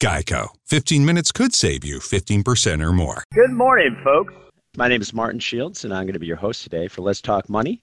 [0.00, 0.50] Geico.
[0.66, 3.24] 15 minutes could save you 15% or more.
[3.34, 4.32] Good morning, folks.
[4.76, 7.20] My name is Martin Shields, and I'm going to be your host today for Let's
[7.20, 7.82] Talk Money.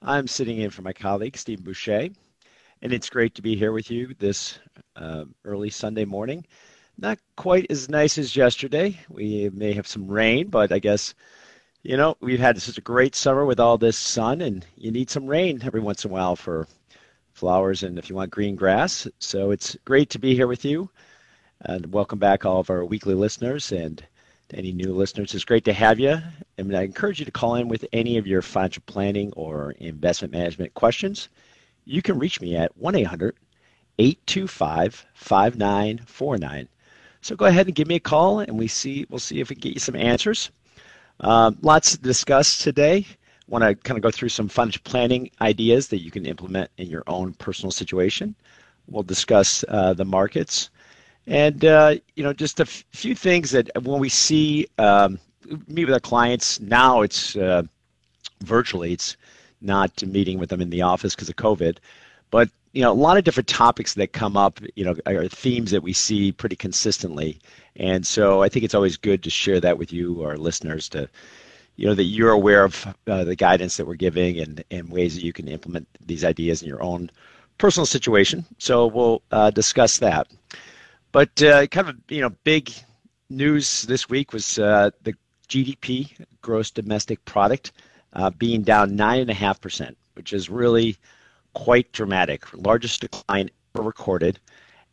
[0.00, 2.08] I'm sitting in for my colleague, Steve Boucher,
[2.80, 4.58] and it's great to be here with you this
[4.96, 6.46] uh, early Sunday morning.
[6.96, 8.98] Not quite as nice as yesterday.
[9.10, 11.12] We may have some rain, but I guess,
[11.82, 15.10] you know, we've had such a great summer with all this sun, and you need
[15.10, 16.66] some rain every once in a while for
[17.34, 19.06] flowers and if you want green grass.
[19.18, 20.88] So it's great to be here with you.
[21.62, 24.02] And welcome back, all of our weekly listeners and
[24.54, 25.34] any new listeners.
[25.34, 26.18] It's great to have you.
[26.56, 30.32] And I encourage you to call in with any of your financial planning or investment
[30.32, 31.28] management questions.
[31.84, 33.36] You can reach me at 1 800
[33.98, 36.68] 825 5949.
[37.20, 39.56] So go ahead and give me a call, and we see we'll see if we
[39.56, 40.50] can get you some answers.
[41.20, 43.06] Um, lots to discuss today.
[43.48, 46.88] Want to kind of go through some financial planning ideas that you can implement in
[46.88, 48.34] your own personal situation.
[48.88, 50.70] We'll discuss uh, the markets
[51.26, 55.18] and uh, you know, just a f- few things that when we see um,
[55.68, 57.62] meet with our clients now, it's uh,
[58.42, 58.92] virtually.
[58.92, 59.16] It's
[59.60, 61.78] not meeting with them in the office because of COVID,
[62.30, 64.60] but you know, a lot of different topics that come up.
[64.76, 67.38] You know, are themes that we see pretty consistently,
[67.76, 71.08] and so I think it's always good to share that with you, our listeners, to
[71.76, 75.14] you know that you're aware of uh, the guidance that we're giving and and ways
[75.14, 77.10] that you can implement these ideas in your own
[77.58, 78.44] personal situation.
[78.58, 80.26] So we'll uh, discuss that.
[81.12, 82.72] But uh, kind of you know big
[83.28, 85.14] news this week was uh, the
[85.48, 87.72] GDP, gross domestic product,
[88.12, 90.96] uh, being down nine and a half percent, which is really
[91.54, 94.38] quite dramatic, largest decline ever recorded,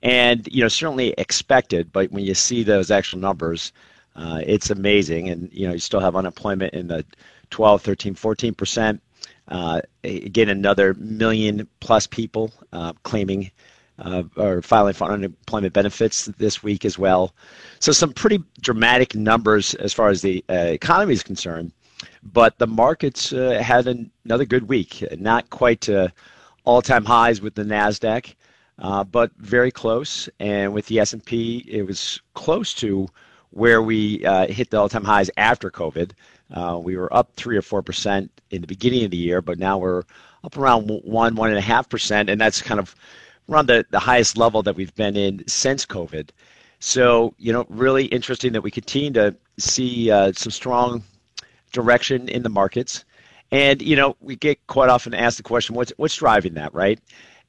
[0.01, 1.91] and you know certainly expected.
[1.91, 3.71] But when you see those actual numbers,
[4.15, 5.29] uh, it's amazing.
[5.29, 7.05] And you know you still have unemployment in the
[7.51, 9.01] 12, 13, 14 percent.
[9.49, 13.51] Uh, again, another million plus people uh, claiming
[13.99, 17.33] uh, are filing for unemployment benefits this week as well.
[17.79, 21.71] So some pretty dramatic numbers as far as the uh, economy is concerned.
[22.23, 25.03] But the markets uh, had an, another good week.
[25.17, 25.89] Not quite
[26.67, 28.35] all-time highs with the Nasdaq,
[28.79, 30.27] uh, but very close.
[30.39, 33.07] And with the S&P, it was close to
[33.51, 36.11] where we uh, hit the all-time highs after COVID.
[36.53, 39.57] Uh, we were up three or four percent in the beginning of the year, but
[39.57, 40.03] now we're
[40.43, 42.93] up around one, one and a half percent, and that's kind of
[43.47, 46.29] we're on the, the highest level that we've been in since COVID.
[46.79, 51.03] So, you know, really interesting that we continue to see uh, some strong
[51.71, 53.03] direction in the markets.
[53.51, 56.99] And, you know, we get quite often asked the question, what's, what's driving that, right?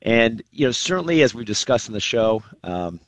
[0.03, 3.01] And, you know, certainly as we've discussed in the show um,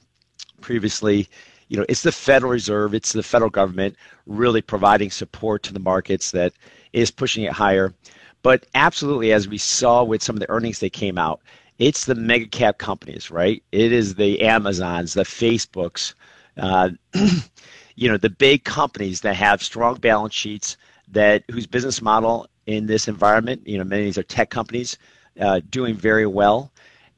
[0.61, 1.29] previously,
[1.69, 3.97] you know, it's the Federal Reserve, it's the federal government
[4.27, 6.53] really providing support to the markets that
[6.93, 7.95] is pushing it higher.
[8.43, 11.41] But absolutely, as we saw with some of the earnings that came out,
[11.81, 13.63] it's the mega cap companies, right?
[13.73, 16.15] It is the Amazons, the Facebooks,
[16.59, 16.91] uh,
[17.97, 20.77] you know, the big companies that have strong balance sheets
[21.09, 24.99] that whose business model in this environment, you know, many of these are tech companies
[25.41, 26.71] uh, doing very well,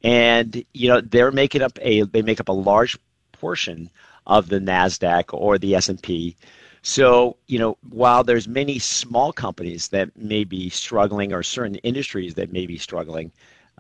[0.05, 2.97] and you know they're making up a they make up a large
[3.33, 3.91] portion
[4.27, 6.37] of the Nasdaq or the S and P.
[6.83, 12.35] So, you know, while there's many small companies that may be struggling or certain industries
[12.35, 13.31] that may be struggling,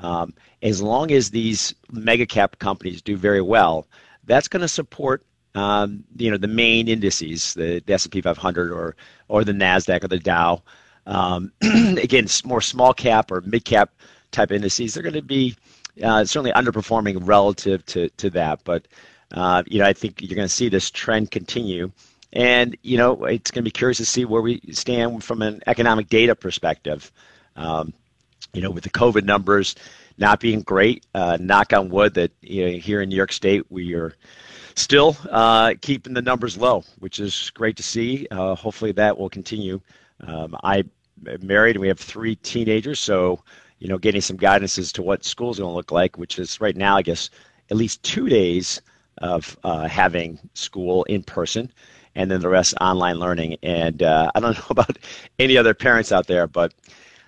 [0.02, 3.86] um, as long as these mega cap companies do very well,
[4.24, 5.24] that's going to support
[5.54, 8.96] um, you know the main indices, the, the S&P 500 or
[9.28, 10.62] or the Nasdaq or the Dow.
[11.06, 13.90] Um, again, more small cap or mid cap
[14.30, 15.56] type indices, they're going to be
[16.02, 18.64] uh, certainly underperforming relative to to that.
[18.64, 18.88] But
[19.32, 21.90] uh, you know, I think you're going to see this trend continue.
[22.32, 25.62] And you know, it's going to be curious to see where we stand from an
[25.66, 27.12] economic data perspective.
[27.56, 27.92] Um,
[28.52, 29.74] you know, with the COVID numbers
[30.18, 33.64] not being great, uh, knock on wood that you know, here in New York State
[33.70, 34.14] we are
[34.74, 38.26] still uh, keeping the numbers low, which is great to see.
[38.30, 39.80] Uh, hopefully that will continue.
[40.26, 40.90] Um, I'm
[41.40, 43.42] married and we have three teenagers, so
[43.78, 46.60] you know, getting some guidance as to what school's going to look like, which is
[46.60, 47.30] right now, I guess,
[47.68, 48.80] at least two days
[49.18, 51.72] of uh, having school in person
[52.14, 53.56] and then the rest online learning.
[53.62, 54.98] And uh, I don't know about
[55.38, 56.72] any other parents out there, but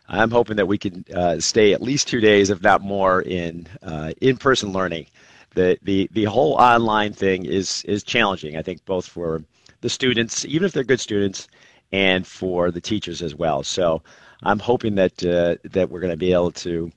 [0.09, 3.67] I'm hoping that we can uh, stay at least two days, if not more, in
[3.83, 5.07] uh, in-person learning.
[5.55, 8.57] The, the the whole online thing is is challenging.
[8.57, 9.45] I think both for
[9.81, 11.49] the students, even if they're good students,
[11.93, 13.63] and for the teachers as well.
[13.63, 14.03] So
[14.43, 16.91] I'm hoping that uh, that we're going to be able to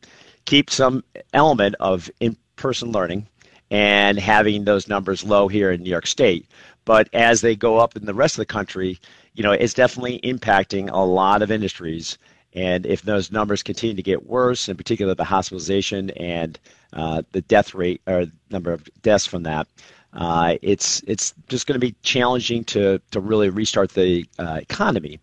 [0.45, 3.27] keep some element of in-person learning
[3.69, 6.47] and having those numbers low here in New York State.
[6.85, 8.97] But as they go up in the rest of the country,
[9.33, 12.17] you know, it's definitely impacting a lot of industries.
[12.57, 16.59] And if those numbers continue to get worse, in particular the hospitalization and
[16.91, 19.67] uh, the death rate or number of deaths from that,
[20.13, 25.19] uh, it's it's just going to be challenging to to really restart the uh, economy.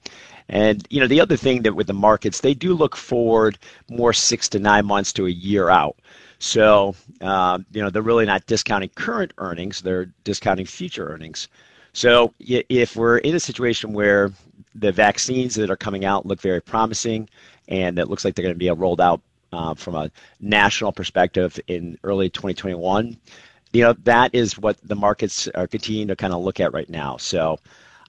[0.48, 3.58] And you know the other thing that with the markets, they do look forward
[3.90, 5.96] more six to nine months to a year out.
[6.38, 11.48] So um, you know they're really not discounting current earnings; they're discounting future earnings.
[11.94, 14.32] So if we're in a situation where
[14.74, 17.28] the vaccines that are coming out look very promising,
[17.68, 19.20] and it looks like they're going to be rolled out
[19.52, 20.10] uh, from a
[20.40, 23.16] national perspective in early 2021,
[23.72, 26.90] you know that is what the markets are continuing to kind of look at right
[26.90, 27.16] now.
[27.16, 27.58] So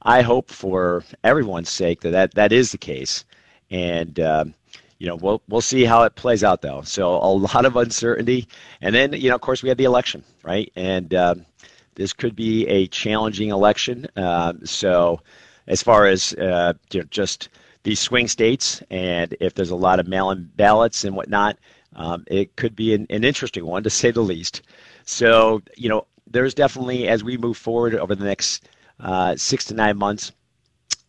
[0.01, 3.23] I hope for everyone's sake that that, that is the case,
[3.69, 4.53] and um,
[4.97, 6.81] you know we'll we'll see how it plays out though.
[6.81, 8.47] So a lot of uncertainty,
[8.81, 10.71] and then you know of course we have the election, right?
[10.75, 11.45] And um,
[11.95, 14.07] this could be a challenging election.
[14.15, 15.21] Uh, so
[15.67, 17.49] as far as uh, you know, just
[17.83, 21.57] these swing states, and if there's a lot of mail-in ballots and whatnot,
[21.95, 24.63] um, it could be an, an interesting one to say the least.
[25.05, 28.67] So, you know, there's definitely, as we move forward over the next
[28.99, 30.31] uh, six to nine months,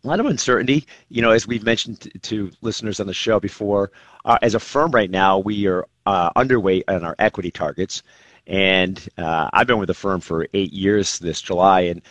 [0.05, 0.87] a lot of uncertainty.
[1.09, 3.91] You know, as we've mentioned to, to listeners on the show before,
[4.25, 8.03] uh, as a firm right now, we are uh, underweight on our equity targets.
[8.47, 12.03] And uh, I've been with the firm for eight years this July, and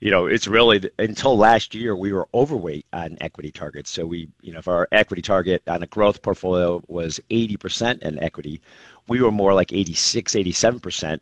[0.00, 3.90] you know, it's really until last year we were overweight on equity targets.
[3.90, 8.18] So we, you know, if our equity target on a growth portfolio was 80% in
[8.22, 8.60] equity,
[9.08, 11.20] we were more like 86, 87%.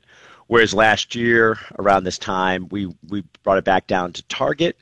[0.48, 4.76] Whereas last year around this time, we, we brought it back down to target.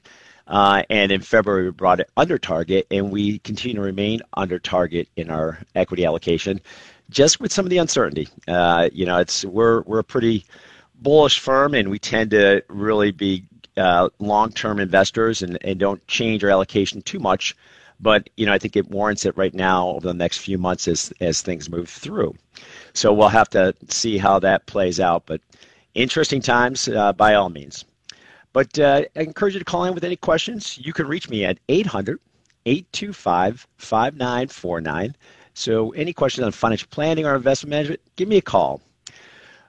[0.47, 4.59] Uh, and in February, we brought it under target, and we continue to remain under
[4.59, 6.61] target in our equity allocation,
[7.15, 8.29] just with some of the uncertainty.
[8.49, 10.45] Uh, you know, it's we're we're a pretty
[10.97, 13.45] bullish firm, and we tend to really be
[13.77, 17.57] uh, long-term investors and, and don't change our allocation too much.
[18.01, 20.89] But you know, I think it warrants it right now over the next few months
[20.89, 22.35] as as things move through.
[22.93, 25.25] So we'll have to see how that plays out.
[25.27, 25.41] But
[25.95, 27.85] interesting times uh, by all means.
[28.53, 30.79] But uh, I encourage you to call in with any questions.
[30.79, 32.19] You can reach me at 800
[32.67, 35.17] 825 5949.
[35.55, 38.81] So, any questions on financial planning or investment management, give me a call.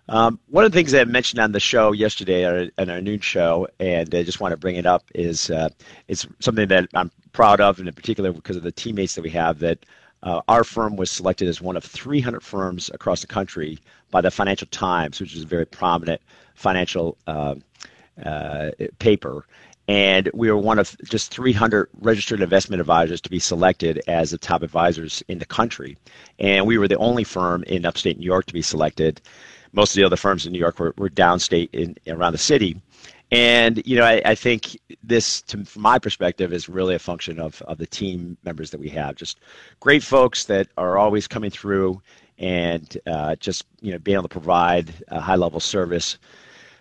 [0.07, 3.19] Um, one of the things that I mentioned on the show yesterday, on our noon
[3.19, 5.69] show, and I just want to bring it up, is uh,
[6.07, 9.31] it's something that I'm proud of, and in particular because of the teammates that we
[9.31, 9.79] have, that
[10.21, 13.79] uh, our firm was selected as one of 300 firms across the country
[14.11, 16.21] by the Financial Times, which is a very prominent
[16.55, 17.55] financial uh,
[18.23, 19.45] uh, paper.
[19.87, 24.37] And we were one of just 300 registered investment advisors to be selected as the
[24.37, 25.97] top advisors in the country.
[26.39, 29.21] And we were the only firm in upstate New York to be selected.
[29.73, 32.81] Most of the other firms in New York were, were downstate in, around the city.
[33.31, 37.39] And you know, I, I think this, to, from my perspective, is really a function
[37.39, 39.15] of of the team members that we have.
[39.15, 39.39] Just
[39.79, 42.01] great folks that are always coming through
[42.37, 46.17] and uh, just you know being able to provide a high level service.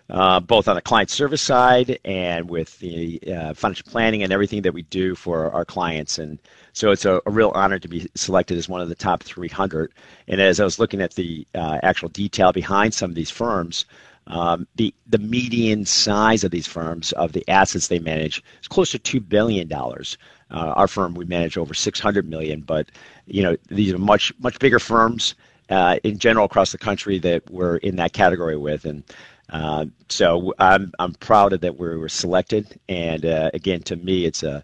[0.07, 4.61] Uh, both on the client service side and with the uh, financial planning and everything
[4.61, 6.19] that we do for our clients.
[6.19, 6.37] And
[6.73, 9.91] so it's a, a, real honor to be selected as one of the top 300.
[10.27, 13.85] And as I was looking at the uh, actual detail behind some of these firms,
[14.27, 18.91] um, the the median size of these firms of the assets they manage is close
[18.91, 20.17] to two billion dollars.
[20.51, 22.89] Uh, our firm we manage over six hundred million, but
[23.27, 25.35] you know these are much much bigger firms
[25.69, 29.03] uh, in general across the country that we're in that category with, and
[29.49, 32.79] uh, so I'm I'm proud of that we were selected.
[32.89, 34.63] And uh, again, to me, it's a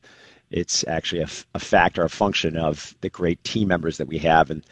[0.50, 4.50] it's actually a, a factor, a function of the great team members that we have,
[4.50, 4.64] and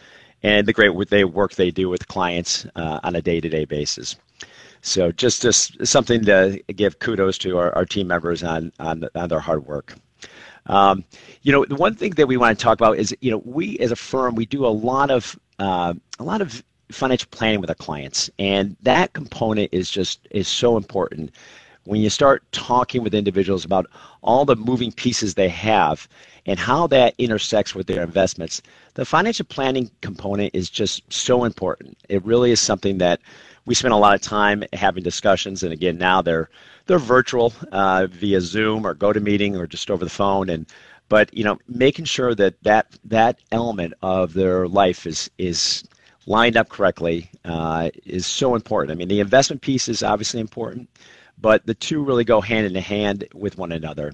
[0.44, 4.16] and the great work they do with clients uh, on a day-to-day basis.
[4.82, 9.28] So just, just something to give kudos to our, our team members on, on, on
[9.28, 9.96] their hard work.
[10.68, 11.04] Um,
[11.42, 13.78] you know, the one thing that we want to talk about is, you know, we
[13.80, 17.70] as a firm, we do a lot of uh, a lot of financial planning with
[17.70, 21.32] our clients, and that component is just is so important.
[21.86, 23.88] When you start talking with individuals about
[24.22, 26.08] all the moving pieces they have
[26.46, 28.62] and how that intersects with their investments,
[28.94, 31.98] the financial planning component is just so important.
[32.10, 33.22] It really is something that
[33.66, 36.50] we spend a lot of time having discussions, and again, now they're
[36.86, 40.66] they're virtual uh, via Zoom or GoToMeeting or just over the phone, and
[41.08, 45.84] but you know, making sure that that that element of their life is is
[46.26, 48.92] lined up correctly uh, is so important.
[48.92, 50.90] I mean, the investment piece is obviously important,
[51.40, 54.14] but the two really go hand in hand with one another.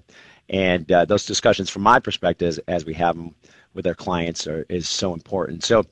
[0.49, 3.33] And uh, those discussions, from my perspective, as we have them
[3.73, 5.63] with our clients, are, is so important.
[5.63, 5.83] So,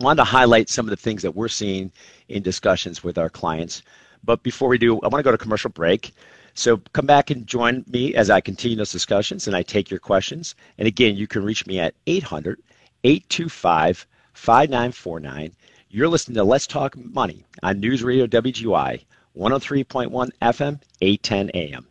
[0.00, 1.90] I wanted to highlight some of the things that we're seeing
[2.28, 3.82] in discussions with our clients.
[4.24, 6.12] But before we do, I want to go to commercial break.
[6.52, 10.00] So come back and join me as I continue those discussions and I take your
[10.00, 10.54] questions.
[10.78, 12.60] And again, you can reach me at 800
[13.04, 15.52] 825 5949.
[15.88, 19.02] You're listening to Let's Talk Money on News Radio WGY
[19.36, 21.86] 103.1 FM, 810 AM.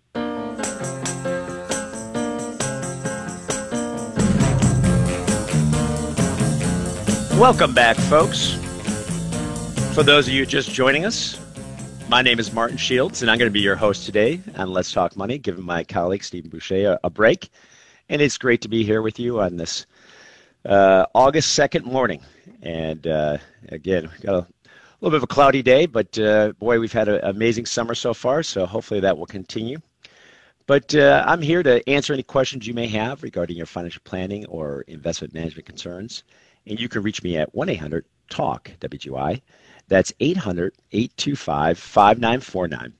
[7.39, 8.53] Welcome back, folks.
[9.93, 11.39] For those of you just joining us,
[12.07, 14.91] my name is Martin Shields, and I'm going to be your host today on Let's
[14.91, 17.49] Talk Money, giving my colleague Stephen Boucher a, a break.
[18.07, 19.87] And it's great to be here with you on this
[20.65, 22.21] uh, August 2nd morning.
[22.61, 23.37] And uh,
[23.69, 24.47] again, we've got a
[24.99, 28.13] little bit of a cloudy day, but uh, boy, we've had an amazing summer so
[28.13, 29.79] far, so hopefully that will continue.
[30.67, 34.45] But uh, I'm here to answer any questions you may have regarding your financial planning
[34.47, 36.23] or investment management concerns.
[36.65, 39.41] And you can reach me at 1 800 TALK WGY.
[39.87, 42.93] That's 800 825 5949.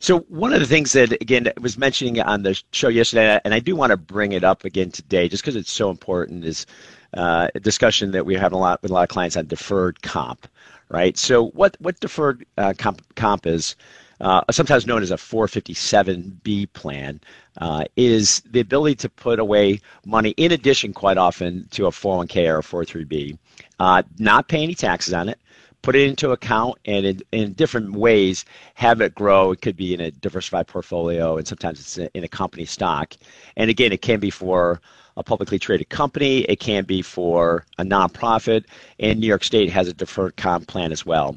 [0.00, 3.60] So, one of the things that, again, was mentioning on the show yesterday, and I
[3.60, 6.66] do want to bring it up again today just because it's so important, is
[7.14, 10.46] uh, discussion that we're having a lot with a lot of clients on deferred comp,
[10.88, 11.16] right?
[11.16, 13.76] So, what, what deferred uh, comp, comp is,
[14.20, 17.20] uh, sometimes known as a 457B plan,
[17.58, 22.48] uh, is the ability to put away money in addition, quite often, to a 401k
[22.48, 23.36] or a 403B,
[23.80, 25.38] uh, not pay any taxes on it,
[25.82, 29.50] put it into account and in, in different ways have it grow.
[29.50, 33.14] It could be in a diversified portfolio and sometimes it's in a company stock.
[33.56, 34.80] And again, it can be for
[35.16, 38.64] a publicly traded company, it can be for a nonprofit,
[38.98, 41.36] and New York State has a deferred comp plan as well.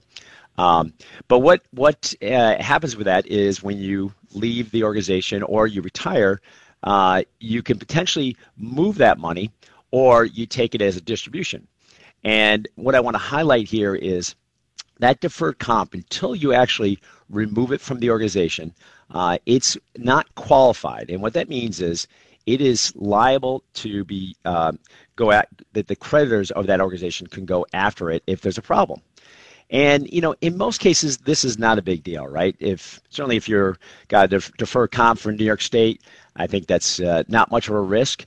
[0.57, 0.93] Um,
[1.27, 5.81] but what what uh, happens with that is when you leave the organization or you
[5.81, 6.41] retire,
[6.83, 9.51] uh, you can potentially move that money
[9.91, 11.67] or you take it as a distribution.
[12.23, 14.35] And what I want to highlight here is
[14.99, 18.73] that deferred comp, until you actually remove it from the organization,
[19.11, 21.09] uh, it's not qualified.
[21.09, 22.07] And what that means is
[22.45, 24.71] it is liable to be uh,
[25.15, 28.61] go at that the creditors of that organization can go after it if there's a
[28.61, 29.01] problem.
[29.71, 32.55] And you know, in most cases, this is not a big deal, right?
[32.59, 33.77] If certainly if you're
[34.09, 36.01] got a deferred comp for New York State,
[36.35, 38.25] I think that's uh, not much of a risk.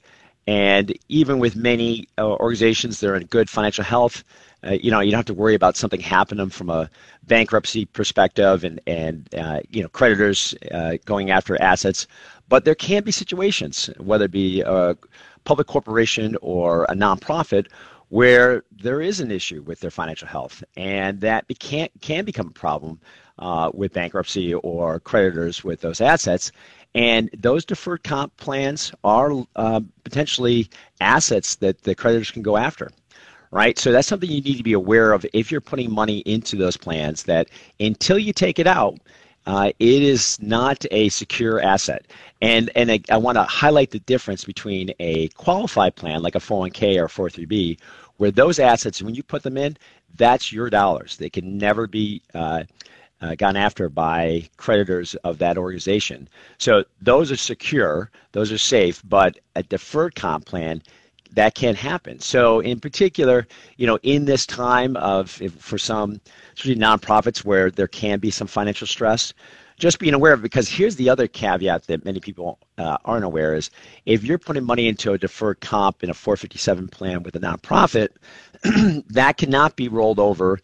[0.49, 4.25] And even with many uh, organizations that are in good financial health,
[4.67, 6.89] uh, you know, you don't have to worry about something happening from a
[7.25, 12.07] bankruptcy perspective and, and uh, you know, creditors uh, going after assets.
[12.49, 14.97] But there can be situations, whether it be a
[15.45, 17.67] public corporation or a nonprofit,
[18.09, 22.53] where there is an issue with their financial health, and that can, can become a
[22.53, 22.99] problem
[23.39, 26.53] uh, with bankruptcy or creditors with those assets.
[26.95, 30.69] And those deferred comp plans are uh, potentially
[31.01, 32.91] assets that the creditors can go after
[33.51, 33.79] right?
[33.79, 36.77] So that's something you need to be aware of if you're putting money into those
[36.77, 37.49] plans that
[37.81, 38.99] until you take it out,
[39.47, 42.07] uh, it is not a secure asset.
[42.43, 46.41] And, and I, I want to highlight the difference between a qualified plan like a
[46.41, 47.81] 401k or 403b,
[48.19, 49.77] where those assets, when you put them in,
[50.17, 51.17] that's your dollars.
[51.17, 52.65] They can never be uh,
[53.21, 56.29] uh, gone after by creditors of that organization.
[56.59, 60.83] So those are secure, those are safe, but a deferred comp plan,
[61.33, 62.21] that can't happen.
[62.21, 63.47] So in particular,
[63.77, 66.21] you know, in this time of if, for some,
[66.55, 69.35] especially nonprofits where there can be some financial stress,
[69.79, 73.55] just being aware of because here's the other caveat that many people uh, aren't aware
[73.55, 73.71] is
[74.07, 78.09] if you're putting money into a deferred comp in a 457 plan with a nonprofit,
[79.09, 80.59] that cannot be rolled over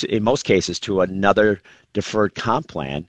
[0.00, 1.60] to, in most cases to another
[1.92, 3.06] deferred comp plan.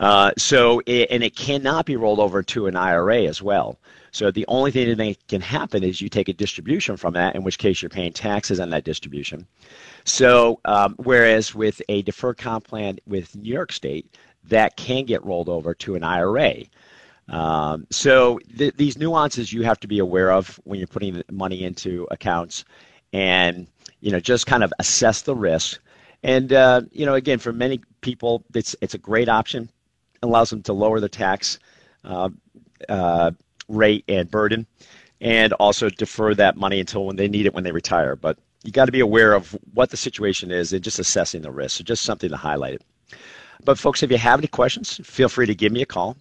[0.00, 3.78] Uh, so, it, and it cannot be rolled over to an IRA as well.
[4.12, 7.42] So the only thing that can happen is you take a distribution from that, in
[7.42, 9.46] which case you're paying taxes on that distribution.
[10.04, 15.24] So, um, whereas with a deferred comp plan with New York State, that can get
[15.24, 16.64] rolled over to an IRA.
[17.28, 21.62] Um, so th- these nuances you have to be aware of when you're putting money
[21.62, 22.64] into accounts,
[23.12, 23.66] and
[24.00, 25.80] you know just kind of assess the risk.
[26.22, 29.70] And uh, you know, again, for many people, it's it's a great option.
[30.22, 31.58] Allows them to lower the tax
[32.04, 32.30] uh,
[32.88, 33.30] uh,
[33.68, 34.66] rate and burden,
[35.20, 38.16] and also defer that money until when they need it when they retire.
[38.16, 41.50] But you got to be aware of what the situation is and just assessing the
[41.50, 41.78] risk.
[41.78, 42.82] So just something to highlight it.
[43.64, 46.16] But folks, if you have any questions, feel free to give me a call.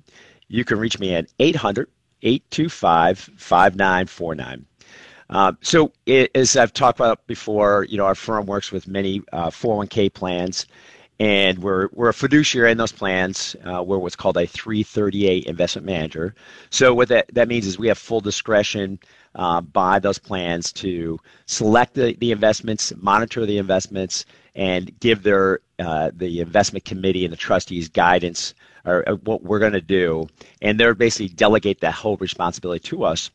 [0.48, 1.90] You can reach me at 800
[2.22, 4.66] 825 5949.
[5.30, 9.22] Uh, so, it, as I've talked about before, you know, our firm works with many
[9.34, 10.66] uh, 401k plans,
[11.20, 13.56] and we're we're a fiduciary in those plans.
[13.64, 16.36] Uh, we're what's called a 338 investment manager.
[16.70, 19.00] So what that that means is we have full discretion
[19.36, 25.60] uh, by those plans to select the, the investments, monitor the investments, and give their
[25.80, 28.54] uh, the investment committee and the trustees guidance
[28.86, 30.28] or, what we're going to do,
[30.62, 33.30] and they're basically delegate that whole responsibility to us.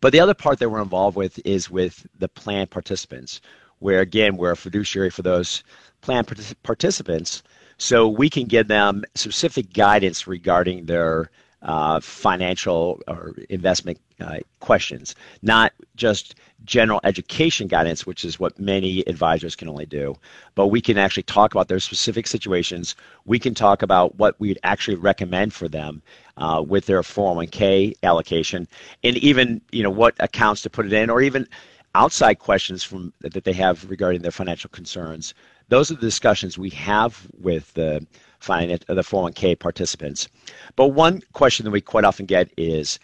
[0.00, 3.40] But the other part that we're involved with is with the plan participants,
[3.78, 5.64] where again we're a fiduciary for those
[6.00, 6.24] plan
[6.62, 7.42] participants,
[7.78, 11.30] so we can give them specific guidance regarding their
[11.62, 16.34] uh, financial or investment uh, questions, not just
[16.64, 20.14] general education guidance, which is what many advisors can only do.
[20.54, 22.96] But we can actually talk about their specific situations.
[23.24, 26.02] We can talk about what we'd actually recommend for them
[26.36, 28.68] uh, with their 401k allocation,
[29.02, 31.46] and even you know what accounts to put it in, or even
[31.94, 35.34] outside questions from that they have regarding their financial concerns.
[35.68, 38.06] Those are the discussions we have with the
[38.38, 40.28] finance, the 401k participants.
[40.76, 42.98] But one question that we quite often get is,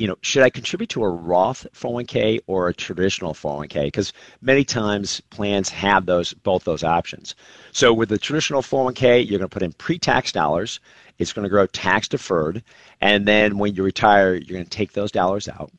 [0.00, 3.84] you know, should I contribute to a Roth 401k or a traditional 401k?
[3.84, 7.34] Because many times plans have those both those options.
[7.72, 10.80] So with the traditional 401k, you're going to put in pre-tax dollars.
[11.18, 12.62] It's going to grow tax deferred,
[13.02, 15.70] and then when you retire, you're going to take those dollars out.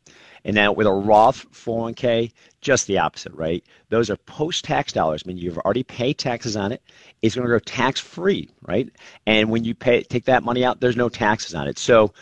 [0.45, 3.63] And now with a Roth 401k, just the opposite, right?
[3.89, 5.23] Those are post-tax dollars.
[5.25, 6.83] I mean, you've already paid taxes on it.
[7.23, 8.87] It's going to go tax-free, right?
[9.25, 11.79] And when you pay, take that money out, there's no taxes on it.
[11.79, 12.13] So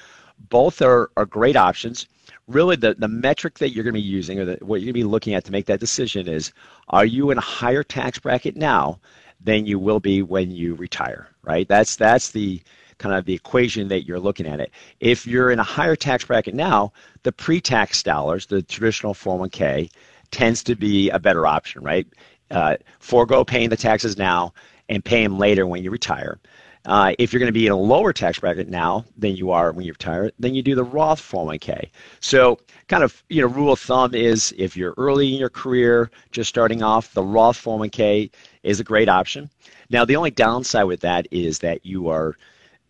[0.50, 2.08] both are, are great options.
[2.48, 4.94] Really, the, the metric that you're going to be using or the, what you're going
[4.94, 6.52] to be looking at to make that decision is,
[6.90, 9.00] are you in a higher tax bracket now
[9.42, 11.68] than you will be when you retire, right?
[11.68, 12.62] That's, that's the
[12.98, 14.72] kind of the equation that you're looking at it.
[15.00, 16.92] If you're in a higher tax bracket now,
[17.24, 19.90] the pre-tax dollars, the traditional 401k,
[20.32, 22.06] tends to be a better option, right?
[22.52, 24.54] Uh, forego paying the taxes now
[24.90, 26.40] and pay them later when you retire.
[26.86, 29.72] Uh, if you're going to be in a lower tax bracket now than you are
[29.72, 31.90] when you retire, then you do the Roth 401k.
[32.22, 32.58] So,
[32.88, 36.50] kind of, you know, rule of thumb is if you're early in your career, just
[36.50, 38.32] starting off, the Roth 401k
[38.64, 39.50] is a great option.
[39.90, 42.38] Now, the only downside with that is that you are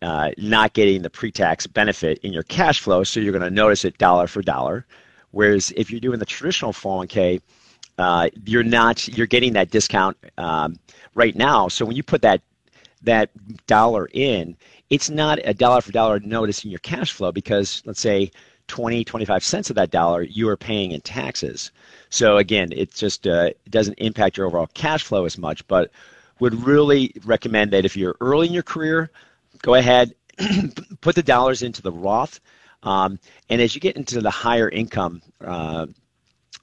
[0.02, 3.84] uh, not getting the pre-tax benefit in your cash flow, so you're going to notice
[3.84, 4.86] it dollar for dollar.
[5.32, 7.40] Whereas if you're doing the traditional 401k,
[7.98, 10.78] uh, you're not you're getting that discount um,
[11.14, 11.68] right now.
[11.68, 12.40] So when you put that
[13.02, 13.30] that
[13.66, 14.56] dollar in,
[14.90, 18.30] it's not a dollar for dollar notice in your cash flow because let's say
[18.66, 21.72] 20, 25 cents of that dollar you are paying in taxes.
[22.08, 25.90] So again, it just uh, doesn't impact your overall cash flow as much, but
[26.38, 29.10] would really recommend that if you're early in your career,
[29.62, 30.14] go ahead,
[31.00, 32.40] put the dollars into the Roth.
[32.82, 35.86] Um, and as you get into the higher income uh,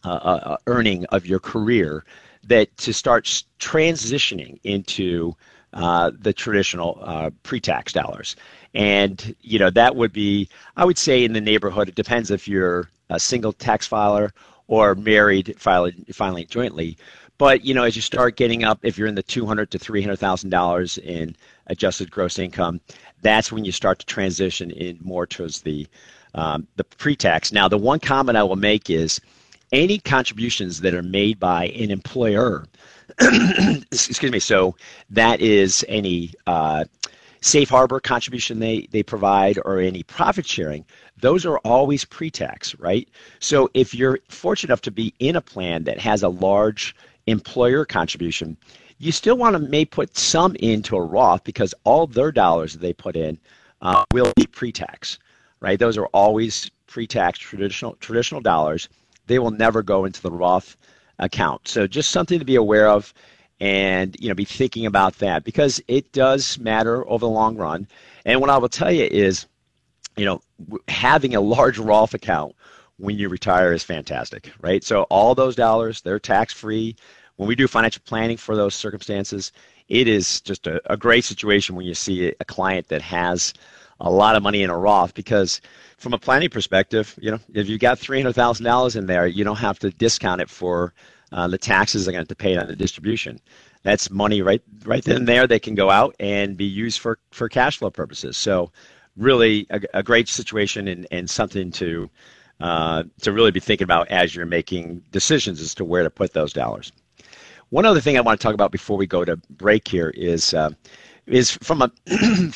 [0.03, 2.05] uh, uh, earning of your career,
[2.43, 3.25] that to start
[3.59, 5.35] transitioning into
[5.73, 8.35] uh, the traditional uh, pre-tax dollars.
[8.73, 11.89] And you know that would be, I would say, in the neighborhood.
[11.89, 14.33] It depends if you're a single tax filer
[14.67, 16.97] or married filing, filing jointly.
[17.37, 19.79] But you know, as you start getting up, if you're in the two hundred to
[19.79, 21.35] three hundred thousand dollars in
[21.67, 22.81] adjusted gross income,
[23.21, 25.87] that's when you start to transition in more towards the
[26.35, 27.51] um, the pre-tax.
[27.51, 29.19] Now, the one comment I will make is
[29.71, 32.65] any contributions that are made by an employer.
[33.91, 34.39] excuse me.
[34.39, 34.75] So
[35.09, 36.85] that is any uh,
[37.41, 40.85] safe harbor contribution they, they provide or any profit sharing,
[41.19, 43.07] those are always pre tax, right?
[43.39, 46.95] So if you're fortunate enough to be in a plan that has a large
[47.27, 48.57] employer contribution,
[48.99, 52.79] you still want to may put some into a Roth because all their dollars that
[52.79, 53.37] they put in
[53.81, 55.19] uh, will be pre-tax,
[55.59, 55.77] right?
[55.77, 58.89] Those are always pre-tax traditional traditional dollars.
[59.27, 60.77] They will never go into the Roth
[61.19, 61.67] account.
[61.67, 63.13] So just something to be aware of,
[63.59, 67.87] and you know, be thinking about that because it does matter over the long run.
[68.25, 69.47] And what I will tell you is,
[70.15, 70.41] you know,
[70.87, 72.55] having a large Roth account
[72.97, 74.83] when you retire is fantastic, right?
[74.83, 76.95] So all those dollars, they're tax free
[77.37, 79.51] when we do financial planning for those circumstances,
[79.87, 83.53] it is just a, a great situation when you see a client that has
[83.99, 85.61] a lot of money in a Roth because
[85.97, 89.27] from a planning perspective, you know, if you've got three hundred thousand dollars in there,
[89.27, 90.93] you don't have to discount it for
[91.31, 93.39] uh, the taxes they're going to pay on the distribution.
[93.83, 97.19] That's money right right then and there that can go out and be used for
[97.31, 98.37] for cash flow purposes.
[98.37, 98.71] So,
[99.15, 102.09] really a, a great situation and, and something to
[102.59, 106.33] uh, to really be thinking about as you're making decisions as to where to put
[106.33, 106.91] those dollars.
[107.69, 110.53] One other thing I want to talk about before we go to break here is
[110.53, 110.71] uh,
[111.25, 111.91] is from a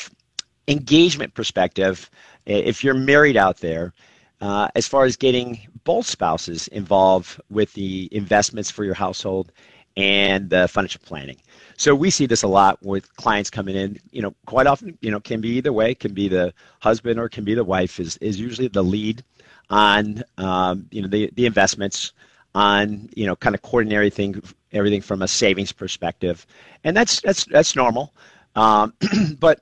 [0.67, 2.09] engagement perspective.
[2.45, 3.93] If you're married out there,
[4.41, 9.51] uh, as far as getting both spouses involved with the investments for your household
[9.97, 11.37] and the financial planning.
[11.77, 13.99] So we see this a lot with clients coming in.
[14.11, 15.93] You know, quite often, you know, can be either way.
[15.93, 19.23] Can be the husband or can be the wife is is usually the lead
[19.69, 22.13] on um, you know the the investments
[22.53, 26.45] on you know kind of coordinating everything everything from a savings perspective,
[26.83, 28.13] and that's that's that's normal.
[28.55, 28.93] Um,
[29.39, 29.61] but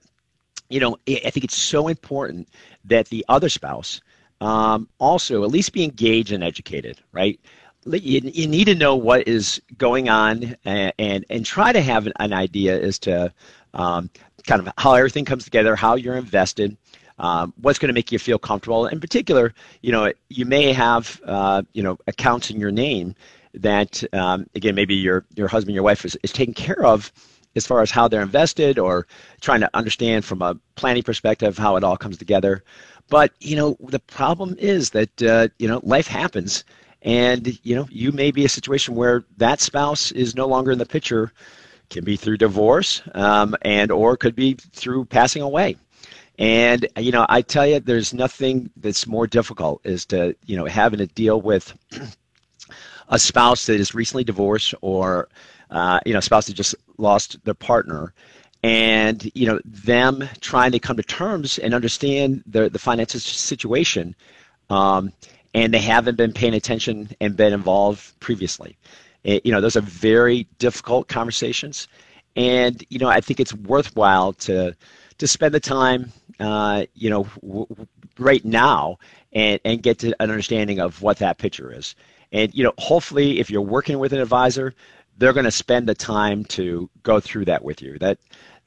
[0.69, 2.47] you know, I think it's so important
[2.85, 4.01] that the other spouse
[4.41, 7.39] um, also at least be engaged and educated, right?
[7.85, 12.07] you, you need to know what is going on and, and, and try to have
[12.07, 13.33] an, an idea as to
[13.73, 14.09] um,
[14.45, 16.75] kind of how everything comes together, how you're invested,
[17.19, 18.87] um, what's going to make you feel comfortable.
[18.87, 23.15] In particular, you know, you may have, uh, you know, accounts in your name
[23.53, 27.11] that, um, again, maybe your, your husband, your wife is, is taking care of
[27.55, 29.07] as far as how they're invested or
[29.41, 32.63] trying to understand from a planning perspective how it all comes together.
[33.09, 36.63] But, you know, the problem is that, uh, you know, life happens.
[37.01, 40.79] And you know you may be a situation where that spouse is no longer in
[40.79, 41.31] the picture.
[41.89, 45.75] Can be through divorce um, and or could be through passing away.
[46.37, 50.65] And you know i tell you there's nothing that's more difficult is to you know
[50.65, 51.73] having to deal with
[53.09, 55.27] a spouse that is recently divorced or
[55.71, 58.13] uh, you know a spouse that just lost their partner
[58.63, 64.15] and you know them trying to come to terms and understand the the finances situation
[64.69, 65.11] um,
[65.53, 68.77] and they haven't been paying attention and been involved previously.
[69.23, 71.87] It, you know, those are very difficult conversations,
[72.35, 74.75] and you know, I think it's worthwhile to
[75.17, 77.67] to spend the time, uh, you know, w-
[78.17, 78.97] right now,
[79.33, 81.95] and and get to an understanding of what that picture is.
[82.31, 84.73] And you know, hopefully, if you're working with an advisor,
[85.19, 87.99] they're going to spend the time to go through that with you.
[87.99, 88.17] That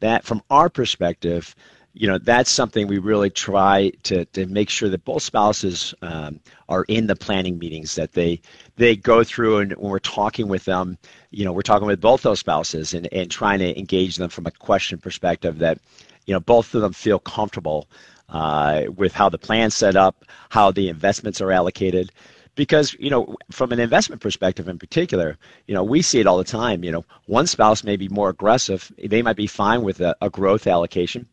[0.00, 1.54] that from our perspective,
[1.94, 6.40] you know that's something we really try to, to make sure that both spouses um,
[6.68, 8.40] are in the planning meetings that they
[8.76, 10.96] they go through and when we're talking with them
[11.30, 14.46] you know we're talking with both those spouses and, and trying to engage them from
[14.46, 15.78] a question perspective that
[16.26, 17.88] you know both of them feel comfortable
[18.30, 22.10] uh, with how the plan's set up how the investments are allocated
[22.54, 26.38] because you know from an investment perspective in particular you know we see it all
[26.38, 30.00] the time you know one spouse may be more aggressive they might be fine with
[30.00, 31.26] a, a growth allocation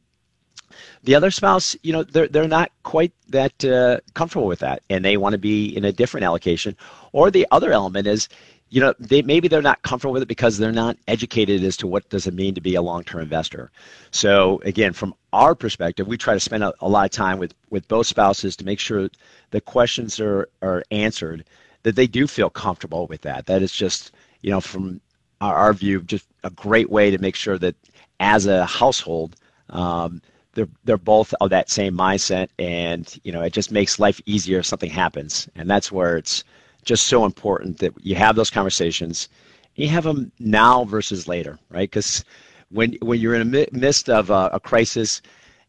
[1.03, 5.03] the other spouse, you know, they're they're not quite that uh, comfortable with that, and
[5.03, 6.75] they want to be in a different allocation.
[7.12, 8.29] Or the other element is,
[8.69, 11.88] you know, they maybe they're not comfortable with it because they're not educated as to
[11.88, 13.71] what does it mean to be a long-term investor.
[14.12, 17.53] So again, from our perspective, we try to spend a, a lot of time with
[17.69, 19.10] with both spouses to make sure
[19.51, 21.45] the questions are are answered,
[21.84, 23.47] that they do feel comfortable with that.
[23.47, 25.01] That is just, you know, from
[25.41, 27.75] our, our view, just a great way to make sure that
[28.19, 29.36] as a household.
[29.71, 30.21] Um,
[30.53, 34.60] they're they're both of that same mindset, and you know it just makes life easier
[34.60, 36.43] if something happens, and that's where it's
[36.89, 39.30] just so important that you have those conversations.
[39.75, 41.88] You have them now versus later, right?
[41.88, 42.25] Because
[42.71, 45.21] when when you're in the midst of a, a crisis,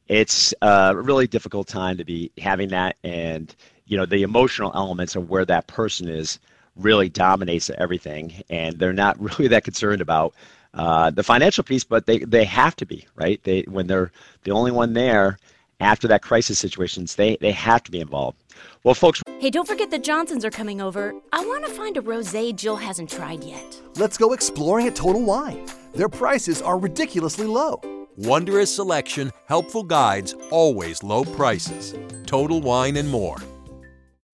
[0.09, 3.55] it's a really difficult time to be having that, and
[3.85, 6.39] you know the emotional elements of where that person is
[6.75, 10.33] really dominates everything, and they're not really that concerned about
[10.73, 13.43] uh, the financial piece, but they, they have to be, right?
[13.45, 14.11] They when they're
[14.45, 15.37] the only one there
[15.81, 18.39] after that crisis situations, they, they have to be involved.
[18.85, 19.23] Well, folks.
[19.40, 21.14] Hey, don't forget the Johnsons are coming over.
[21.33, 23.81] I want to find a rosé Jill hasn't tried yet.
[23.96, 25.66] Let's go exploring at Total Wine.
[25.94, 27.81] Their prices are ridiculously low.
[28.16, 31.94] Wondrous selection, helpful guides, always low prices.
[32.27, 33.37] Total Wine and more.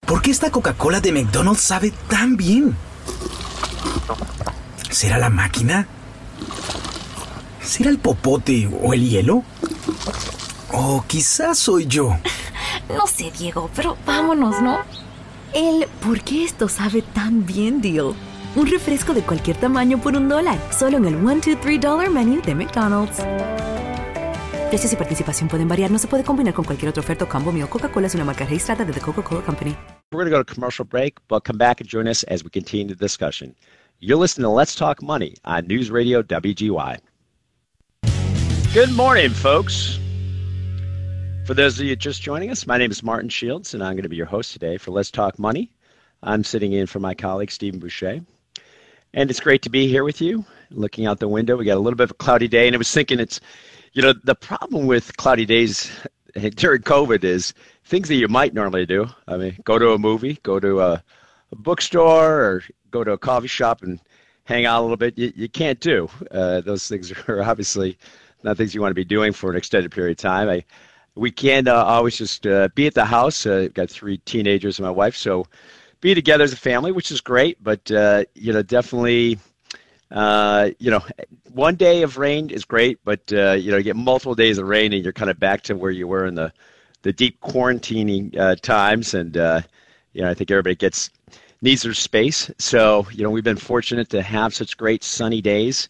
[0.06, 2.76] ¿Por qué esta Coca-Cola de McDonald's sabe tan bien?
[4.90, 5.88] ¿Será la máquina?
[7.60, 9.42] ¿Será el popote o el hielo?
[10.72, 12.16] O quizás soy yo.
[12.88, 14.78] No sé, Diego, pero vámonos, ¿no?
[15.52, 18.14] El ¿por qué esto sabe tan bien deal?
[18.54, 22.10] Un refresco de cualquier tamaño por un dólar, solo en el 1, 2, 3 dollar
[22.10, 23.18] menu de McDonald's.
[24.68, 27.52] Precios y participación pueden variar, no se puede combinar con cualquier otro oferta o combo
[27.52, 27.68] mío.
[27.68, 29.76] Coca-Cola es una marca registrada de The Coca-Cola Company.
[30.12, 32.50] We're going to go to commercial break, but come back and join us as we
[32.50, 33.54] continue the discussion.
[34.00, 36.98] You're listening to Let's Talk Money on News Radio WGY.
[38.72, 39.98] Good morning, folks.
[41.46, 44.02] For those of you just joining us, my name is Martin Shields, and I'm going
[44.02, 45.70] to be your host today for Let's Talk Money.
[46.24, 48.20] I'm sitting in for my colleague, Stephen Boucher.
[49.14, 50.44] And it's great to be here with you.
[50.72, 52.78] Looking out the window, we got a little bit of a cloudy day, and I
[52.78, 53.40] was thinking it's,
[53.92, 55.88] you know, the problem with cloudy days
[56.56, 57.54] during COVID is
[57.84, 59.06] things that you might normally do.
[59.28, 61.04] I mean, go to a movie, go to a,
[61.52, 64.00] a bookstore, or go to a coffee shop and
[64.46, 65.16] hang out a little bit.
[65.16, 66.08] You, you can't do.
[66.28, 67.98] Uh, those things are obviously
[68.42, 70.48] not things you want to be doing for an extended period of time.
[70.48, 70.64] I,
[71.16, 73.46] we can uh, always just uh, be at the house.
[73.46, 75.46] Uh, I've got three teenagers and my wife, so
[76.00, 77.62] be together as a family, which is great.
[77.62, 79.38] But uh, you know, definitely
[80.10, 81.02] uh, you know,
[81.50, 84.92] one day of rain is great, but you know, you get multiple days of rain
[84.92, 86.52] and you're kind of back to where you were in the
[87.02, 89.14] the deep quarantining times.
[89.14, 91.10] And you know, I think everybody gets
[91.62, 92.50] needs their space.
[92.58, 95.88] So you know, we've been fortunate to have such great sunny days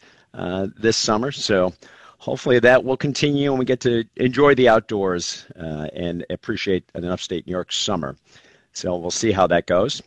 [0.79, 1.33] this summer.
[1.33, 1.75] So
[2.19, 7.05] hopefully that will continue and we get to enjoy the outdoors uh, and appreciate an
[7.05, 8.17] upstate New York summer.
[8.73, 10.03] So we'll see how that goes.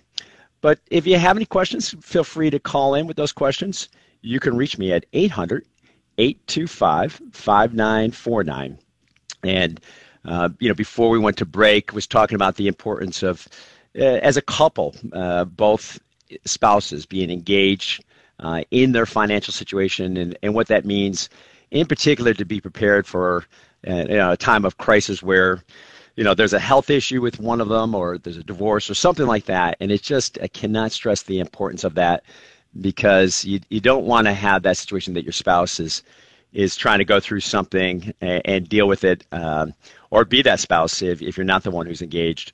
[0.61, 3.89] But if you have any questions, feel free to call in with those questions.
[4.21, 5.65] You can reach me at 800
[6.17, 8.77] 825 5949.
[9.43, 9.79] And,
[10.25, 13.47] uh, you know, before we went to break, was talking about the importance of,
[13.97, 15.99] uh, as a couple, uh, both
[16.45, 18.03] spouses being engaged
[18.39, 21.29] uh, in their financial situation and, and what that means,
[21.71, 23.45] in particular, to be prepared for
[23.87, 25.63] uh, you know, a time of crisis where
[26.15, 28.93] you know there's a health issue with one of them or there's a divorce or
[28.93, 29.77] something like that.
[29.79, 32.23] And it's just i cannot stress the importance of that
[32.81, 36.03] because you, you don't want to have that situation that your spouse is
[36.51, 39.73] is trying to go through something and, and deal with it um,
[40.09, 42.51] or be that spouse if, if you're not the one who's engaged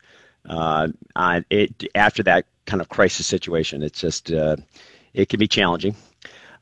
[0.49, 3.81] uh, on it after that kind of crisis situation.
[3.81, 4.57] It's just uh,
[5.13, 5.95] it can be challenging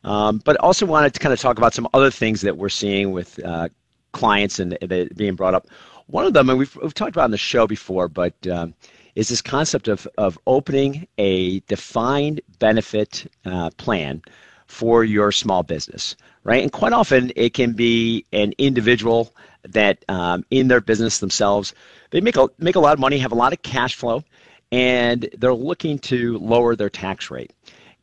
[0.04, 3.12] um, but also wanted to kind of talk about some other things that we're seeing
[3.12, 3.70] with uh,
[4.12, 4.78] clients and,
[5.16, 5.68] being brought up
[6.08, 8.74] one of them, and we've, we've talked about on the show before, but um,
[9.16, 14.22] is this concept of, of opening a defined benefit uh, plan
[14.68, 16.62] for your small business, right?
[16.62, 21.74] And quite often it can be an individual that um, in their business themselves,
[22.12, 24.24] they make a, make a lot of money, have a lot of cash flow,
[24.72, 27.52] and they're looking to lower their tax rate.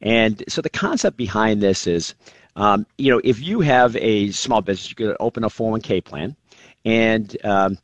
[0.00, 2.14] And so the concept behind this is,
[2.56, 6.36] um, you know, if you have a small business, you could open a 401k plan
[6.84, 7.78] and um,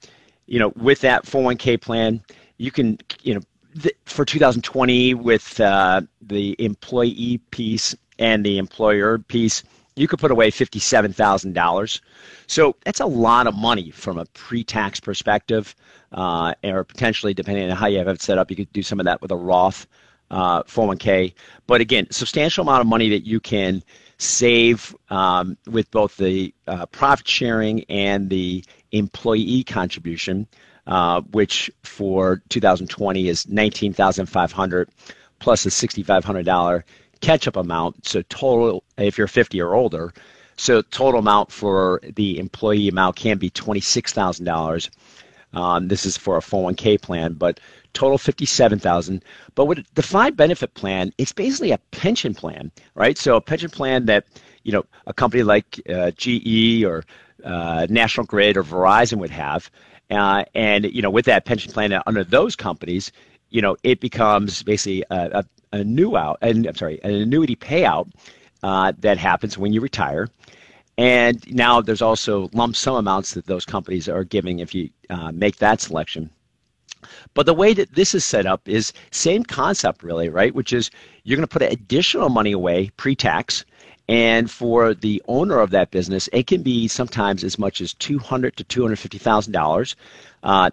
[0.47, 2.23] you know, with that 401k plan,
[2.59, 3.41] you can, you know,
[3.81, 9.63] th- for 2020 with uh, the employee piece and the employer piece,
[9.97, 12.01] you could put away $57,000.
[12.47, 15.75] So that's a lot of money from a pre-tax perspective,
[16.13, 19.01] uh, or potentially, depending on how you have it set up, you could do some
[19.01, 19.87] of that with a Roth
[20.31, 21.35] uh, 401k.
[21.67, 23.83] But again, substantial amount of money that you can
[24.19, 30.47] save um, with both the uh, profit sharing and the employee contribution,
[30.87, 34.89] uh, which for 2020 is 19,500
[35.39, 36.83] plus a $6,500
[37.21, 38.07] catch-up amount.
[38.07, 40.13] So total, if you're 50 or older,
[40.57, 44.91] so total amount for the employee amount can be $26,000.
[45.53, 47.61] Um, this is for a 401k plan, but
[47.97, 49.25] total 57,000.
[49.55, 53.17] But with the defined benefit plan, it's basically a pension plan, right?
[53.17, 54.27] So a pension plan that,
[54.65, 57.05] you know, a company like uh, GE or
[57.43, 59.71] uh, National Grid or Verizon would have.
[60.11, 63.11] Uh, and, you know, with that pension plan under those companies,
[63.51, 67.57] you know, it becomes basically a, a, a new out, and I'm sorry, an annuity
[67.57, 68.09] payout
[68.63, 70.29] uh, that happens when you retire.
[70.99, 75.33] And now there's also lump sum amounts that those companies are giving if you uh,
[75.33, 76.31] make that selection.
[77.35, 80.55] But the way that this is set up is same concept really, right?
[80.55, 80.91] Which is
[81.25, 83.65] you're going to put additional money away pre-tax,
[84.09, 88.19] and for the owner of that business, it can be sometimes as much as two
[88.19, 89.97] hundred to two hundred fifty thousand uh, dollars.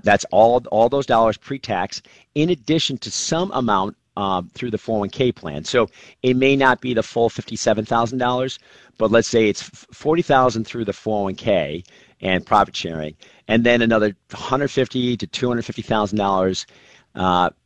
[0.04, 2.02] That's all all those dollars pre-tax,
[2.36, 5.64] in addition to some amount um, through the 401k plan.
[5.64, 5.90] So
[6.22, 8.60] it may not be the full $57,000,
[8.98, 11.84] but let's say it's 40,000 through the 401k
[12.24, 13.16] and profit sharing,
[13.48, 16.66] and then another 150 to 250,000 uh, dollars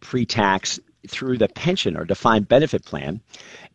[0.02, 3.22] pre-tax through the pension or defined benefit plan.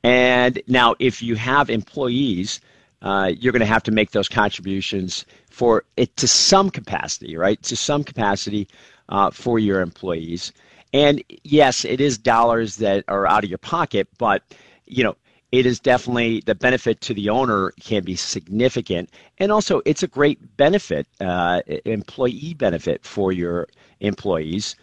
[0.04, 2.60] And now, if you have employees,
[3.00, 7.62] uh, you're going to have to make those contributions for it to some capacity, right?
[7.62, 8.68] To some capacity
[9.08, 10.52] uh, for your employees.
[10.92, 14.42] And yes, it is dollars that are out of your pocket, but
[14.86, 15.16] you know
[15.52, 20.08] it is definitely the benefit to the owner can be significant, and also it's a
[20.08, 23.68] great benefit, uh, employee benefit for your
[24.00, 24.74] employees.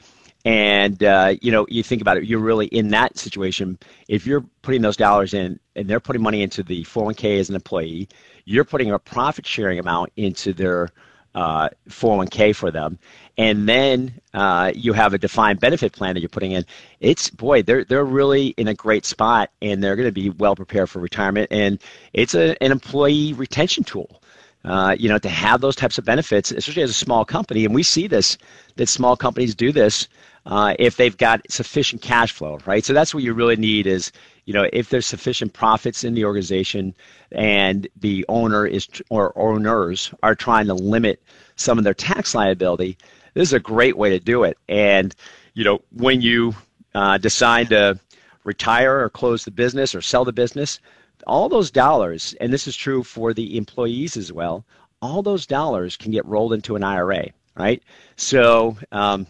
[0.46, 3.78] And uh, you know, you think about it, you're really in that situation.
[4.08, 7.56] If you're putting those dollars in, and they're putting money into the 401k as an
[7.56, 8.08] employee,
[8.46, 10.90] you're putting a profit sharing amount into their
[11.36, 12.98] uh, 401k for them,
[13.40, 16.66] and then uh, you have a defined benefit plan that you're putting in.
[17.00, 20.58] It's boy, they're they're really in a great spot, and they're going to be well
[20.58, 21.48] prepared for retirement.
[21.50, 21.80] And
[22.12, 24.22] it's a, an employee retention tool.
[24.66, 27.74] Uh, you know, to have those types of benefits, especially as a small company, and
[27.74, 28.38] we see this
[28.76, 30.10] that small companies do this
[30.46, 32.84] uh, if they've got sufficient cash flow, right?
[32.84, 34.12] So that's what you really need is,
[34.44, 36.94] you know, if there's sufficient profits in the organization
[37.32, 41.24] and the owner is or owners are trying to limit
[41.56, 42.98] some of their tax liability,
[43.40, 44.58] this is a great way to do it.
[44.68, 45.16] And
[45.54, 46.54] you know, when you
[46.94, 47.98] uh, decide to
[48.44, 50.82] retire or close the business or sell the business,
[51.26, 54.66] all those dollars, and this is true for the employees as well,
[55.02, 57.82] all those dollars can get rolled into an IRA, right?
[58.18, 59.26] So, um,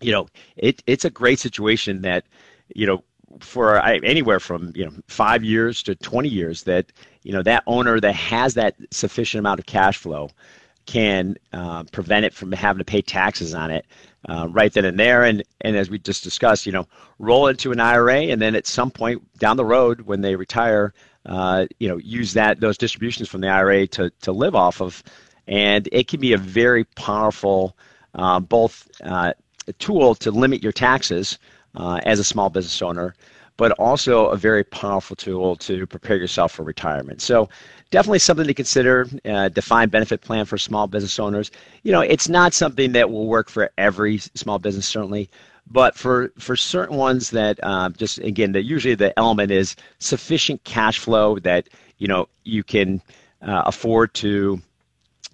[0.00, 2.24] you know, it, it's a great situation that,
[2.72, 3.02] you know,
[3.40, 6.92] for anywhere from you know five years to 20 years that
[7.24, 10.30] you know that owner that has that sufficient amount of cash flow
[10.86, 13.86] can uh, prevent it from having to pay taxes on it
[14.28, 15.24] uh, right then and there.
[15.24, 16.86] And, and as we just discussed, you know,
[17.18, 20.92] roll into an IRA, and then at some point down the road when they retire,
[21.26, 25.02] uh, you know, use that those distributions from the IRA to to live off of,
[25.46, 27.76] and it can be a very powerful
[28.14, 29.32] uh, both uh,
[29.78, 31.38] tool to limit your taxes
[31.74, 33.14] uh, as a small business owner,
[33.56, 37.20] but also a very powerful tool to prepare yourself for retirement.
[37.20, 37.48] So
[37.90, 39.06] definitely something to consider.
[39.24, 41.50] Uh, defined benefit plan for small business owners.
[41.82, 45.30] You know, it's not something that will work for every small business, certainly,
[45.70, 50.62] but for for certain ones that um, just again, the, usually the element is sufficient
[50.64, 51.68] cash flow that
[51.98, 53.00] you know you can
[53.42, 54.60] uh, afford to,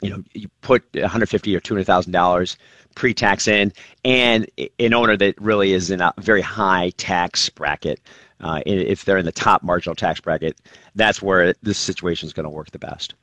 [0.00, 2.56] you know, you put 150 or 200 thousand dollars
[2.94, 3.72] pre-tax in,
[4.04, 4.48] and
[4.78, 8.00] an owner that really is in a very high tax bracket
[8.42, 10.58] uh, if they're in the top marginal tax bracket,
[10.94, 13.14] that's where this situation is going to work the best.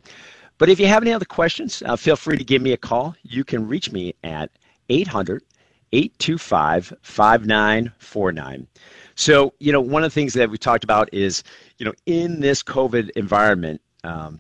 [0.57, 3.15] But if you have any other questions, uh, feel free to give me a call.
[3.23, 4.51] You can reach me at
[4.89, 5.43] 800
[5.93, 8.67] 825 5949.
[9.15, 11.43] So, you know, one of the things that we talked about is,
[11.77, 14.39] you know, in this COVID environment, um,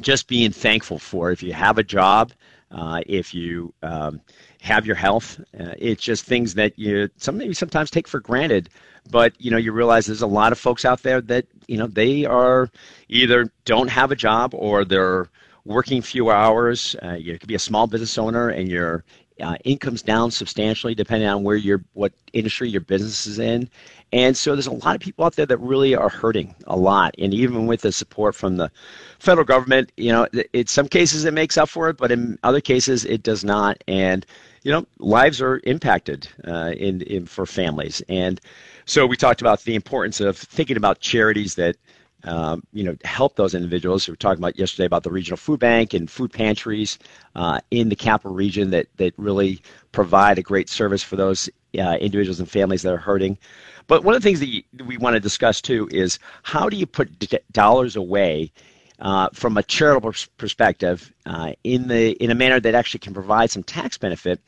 [0.00, 2.32] just being thankful for if you have a job,
[2.72, 4.20] uh, if you um,
[4.60, 8.68] have your health, uh, it's just things that you some maybe sometimes take for granted
[9.10, 11.86] but you know you realize there's a lot of folks out there that you know
[11.86, 12.70] they are
[13.08, 15.28] either don't have a job or they're
[15.64, 19.04] working few hours uh, you could be a small business owner and your
[19.42, 23.68] uh, income's down substantially depending on where your what industry your business is in.
[24.12, 27.14] And so there's a lot of people out there that really are hurting a lot.
[27.18, 28.70] And even with the support from the
[29.18, 32.60] federal government you know in some cases it makes up for it but in other
[32.60, 33.82] cases it does not.
[33.88, 34.24] And
[34.62, 38.02] you know lives are impacted uh, in, in for families.
[38.08, 38.40] And
[38.84, 41.76] so we talked about the importance of thinking about charities that
[42.24, 44.06] um, you know help those individuals.
[44.06, 46.98] We were talking about yesterday about the regional food bank and food pantries
[47.34, 49.60] uh, in the capital region that that really
[49.92, 53.38] provide a great service for those uh, individuals and families that are hurting.
[53.86, 56.76] But one of the things that you, we want to discuss too is how do
[56.76, 58.52] you put d- dollars away
[59.00, 63.50] uh, from a charitable perspective uh, in the in a manner that actually can provide
[63.50, 64.40] some tax benefit,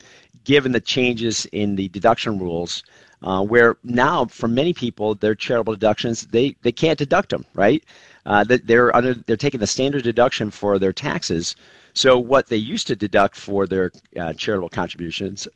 [0.45, 2.83] given the changes in the deduction rules
[3.25, 7.83] uh, where now for many people their charitable deductions they, they can't deduct them right?
[8.25, 11.55] Uh, they're under they're taking the standard deduction for their taxes.
[11.93, 15.47] So what they used to deduct for their uh, charitable contributions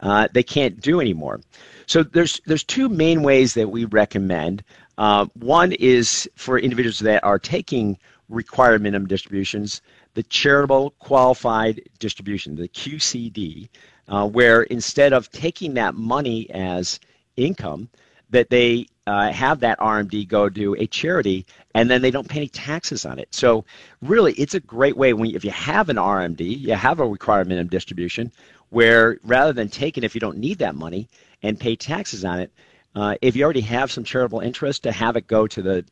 [0.00, 1.40] uh, they can't do anymore.
[1.86, 4.62] So there's there's two main ways that we recommend.
[4.96, 9.80] Uh, one is for individuals that are taking required minimum distributions
[10.14, 13.68] the charitable qualified distribution the qcd
[14.08, 17.00] uh, where instead of taking that money as
[17.38, 17.88] income,
[18.30, 22.40] that they uh, have that RMD go to a charity and then they don't pay
[22.40, 23.28] any taxes on it.
[23.34, 23.64] So
[24.02, 27.48] really, it's a great way when if you have an RMD, you have a required
[27.48, 28.30] minimum distribution,
[28.70, 31.08] where rather than taking if you don't need that money
[31.42, 32.52] and pay taxes on it,
[32.94, 35.84] uh, if you already have some charitable interest, to have it go to the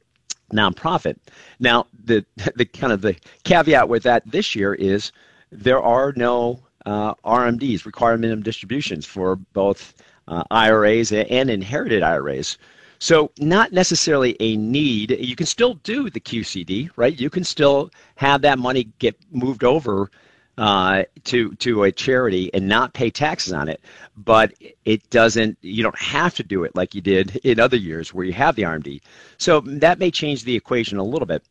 [0.52, 1.16] nonprofit.
[1.58, 2.24] Now, the
[2.56, 5.12] the kind of the caveat with that this year is
[5.50, 9.94] there are no uh, RMDs, required minimum distributions, for both
[10.28, 12.58] uh, IRAs and inherited IRAs.
[12.98, 15.10] So, not necessarily a need.
[15.20, 17.18] You can still do the QCD, right?
[17.18, 20.10] You can still have that money get moved over
[20.56, 23.82] uh, to to a charity and not pay taxes on it,
[24.16, 24.54] but
[24.86, 25.58] it doesn't.
[25.60, 28.56] You don't have to do it like you did in other years where you have
[28.56, 29.02] the RMD.
[29.36, 31.42] So that may change the equation a little bit.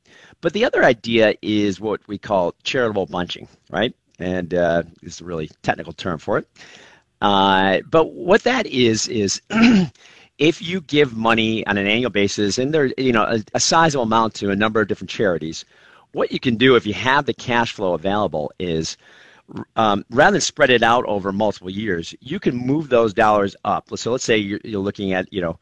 [0.42, 3.94] But the other idea is what we call charitable bunching, right?
[4.20, 6.48] and uh, is a really technical term for it.
[7.21, 9.41] Uh, but what that is is
[10.38, 14.04] if you give money on an annual basis, and there you know a, a sizable
[14.04, 15.65] amount to a number of different charities,
[16.12, 18.97] what you can do if you have the cash flow available is
[19.75, 23.87] um, rather than spread it out over multiple years, you can move those dollars up.
[23.96, 25.58] So let's say you're, you're looking at you know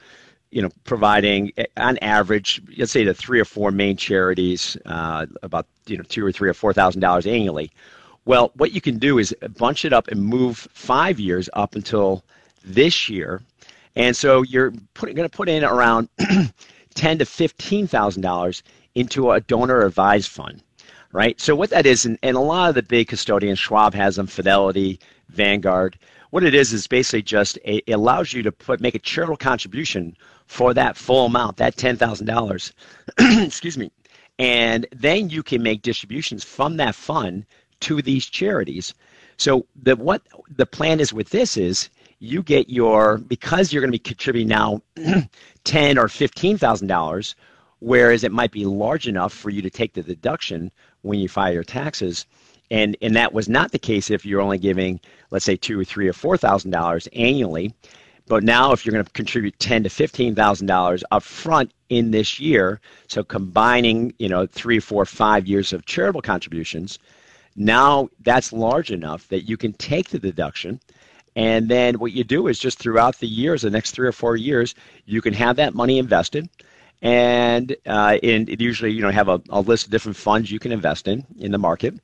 [0.53, 5.25] you know, providing eh, on average, let's say the three or four main charities, uh,
[5.41, 7.71] about you know two or three or four thousand dollars annually.
[8.25, 12.23] Well, what you can do is bunch it up and move five years up until
[12.63, 13.41] this year,
[13.95, 16.09] and so you're going to put in around
[16.95, 18.63] ten to fifteen thousand dollars
[18.95, 20.63] into a donor advised fund,
[21.11, 21.39] right?
[21.41, 24.27] So what that is, and, and a lot of the big custodians, Schwab has them,
[24.27, 24.99] Fidelity,
[25.29, 25.97] Vanguard.
[26.29, 29.37] What it is is basically just a, it allows you to put make a charitable
[29.37, 30.15] contribution
[30.47, 32.71] for that full amount, that $10,000.
[33.45, 33.91] Excuse me.
[34.39, 37.45] And then you can make distributions from that fund
[37.83, 38.93] to these charities.
[39.37, 43.91] So the what the plan is with this is you get your because you're going
[43.91, 44.81] to be contributing now
[45.63, 47.35] ten or fifteen thousand dollars,
[47.79, 50.71] whereas it might be large enough for you to take the deduction
[51.01, 52.25] when you file your taxes.
[52.71, 55.83] And, and that was not the case if you're only giving, let's say, two or
[55.83, 57.73] three or four thousand dollars annually.
[58.25, 62.39] But now, if you're going to contribute ten to fifteen thousand dollars upfront in this
[62.39, 66.99] year, so combining, you know, three, four, five years of charitable contributions,
[67.55, 70.79] now that's large enough that you can take the deduction
[71.35, 74.35] and then what you do is just throughout the years, the next three or four
[74.35, 74.75] years,
[75.05, 76.49] you can have that money invested.
[77.01, 80.71] And uh, in, usually, you know, have a, a list of different funds you can
[80.71, 81.95] invest in in the market.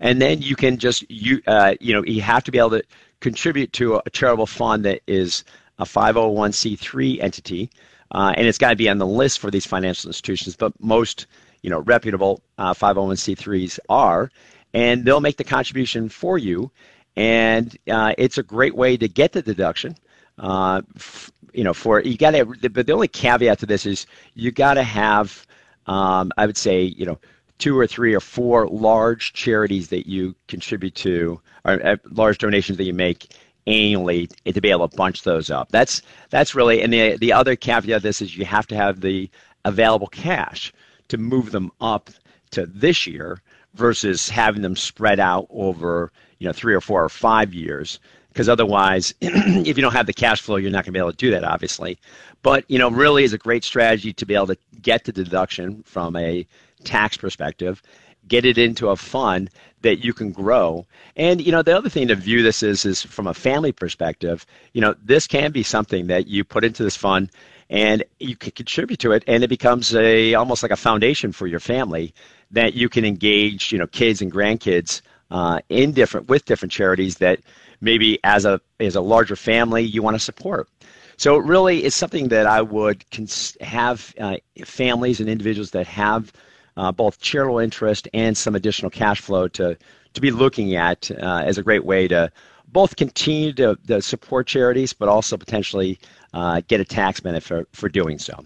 [0.00, 2.82] And then you can just, you, uh, you know, you have to be able to
[3.20, 5.44] contribute to a charitable fund that is
[5.78, 7.70] a 501c3 entity.
[8.10, 11.26] Uh, and it's got to be on the list for these financial institutions, but most,
[11.64, 14.30] you know, reputable uh, 501c3s are.
[14.74, 16.70] And they'll make the contribution for you
[17.16, 19.96] and uh, it's a great way to get the deduction.
[20.38, 24.06] Uh, f- you know, for you got to, but the only caveat to this is
[24.34, 25.46] you got to have,
[25.86, 27.18] um, I would say, you know,
[27.58, 32.78] two or three or four large charities that you contribute to, or uh, large donations
[32.78, 33.32] that you make
[33.68, 35.70] annually to be able to bunch those up.
[35.70, 39.00] That's that's really, and the the other caveat of this is you have to have
[39.00, 39.30] the
[39.64, 40.72] available cash
[41.08, 42.10] to move them up
[42.50, 43.40] to this year
[43.74, 47.98] versus having them spread out over you know three or four or five years.
[48.28, 51.12] Because otherwise if you don't have the cash flow you're not going to be able
[51.12, 51.98] to do that obviously.
[52.42, 55.82] But you know really is a great strategy to be able to get the deduction
[55.84, 56.46] from a
[56.84, 57.82] tax perspective
[58.28, 59.50] get it into a fund
[59.82, 60.86] that you can grow.
[61.16, 64.46] And you know the other thing to view this is is from a family perspective
[64.72, 67.30] you know this can be something that you put into this fund
[67.74, 71.48] and you can contribute to it and it becomes a almost like a foundation for
[71.48, 72.14] your family
[72.52, 75.02] that you can engage you know kids and grandkids
[75.32, 77.40] uh, in different with different charities that
[77.80, 80.68] maybe as a as a larger family you want to support.
[81.16, 85.86] So it really is something that I would cons- have uh, families and individuals that
[85.86, 86.32] have
[86.76, 89.76] uh, both charitable interest and some additional cash flow to
[90.14, 92.30] to be looking at uh, as a great way to
[92.74, 95.98] both continue to, to support charities, but also potentially
[96.34, 98.44] uh, get a tax benefit for, for doing so.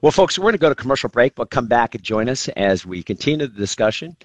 [0.00, 2.48] Well, folks, we're going to go to commercial break, but come back and join us
[2.50, 4.16] as we continue the discussion.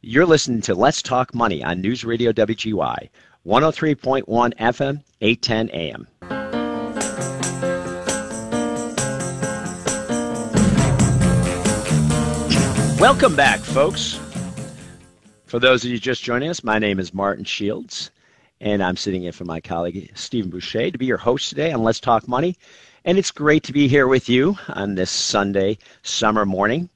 [0.00, 3.08] You're listening to Let's Talk Money on News Radio WGY,
[3.44, 6.06] 103.1 FM, 810 AM.
[13.00, 14.20] Welcome back, folks.
[15.46, 18.12] For those of you just joining us, my name is Martin Shields,
[18.60, 21.82] and I'm sitting in for my colleague Stephen Boucher to be your host today on
[21.82, 22.56] Let's Talk Money.
[23.04, 26.88] And it's great to be here with you on this Sunday summer morning.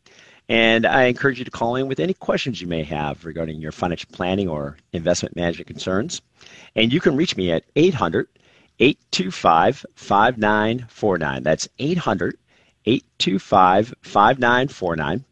[0.49, 3.73] And I encourage you to call in with any questions you may have regarding your
[3.73, 6.23] financial planning or investment management concerns.
[6.75, 8.29] And you can reach me at 800
[8.81, 11.43] 825 5949.
[11.43, 12.39] That's 800
[12.87, 15.25] 825 5949.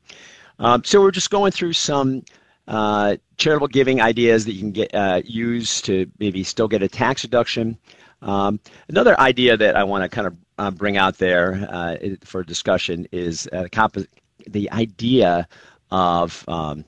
[0.59, 2.23] Um, so we're just going through some
[2.69, 6.89] uh, charitable giving ideas that you can get uh, use to maybe still get a
[6.89, 7.79] tax deduction.
[8.23, 12.43] Um, another idea that I want to kind of uh, bring out there uh, for
[12.43, 14.09] discussion is uh, comp-
[14.47, 15.47] the idea
[15.91, 16.85] of um,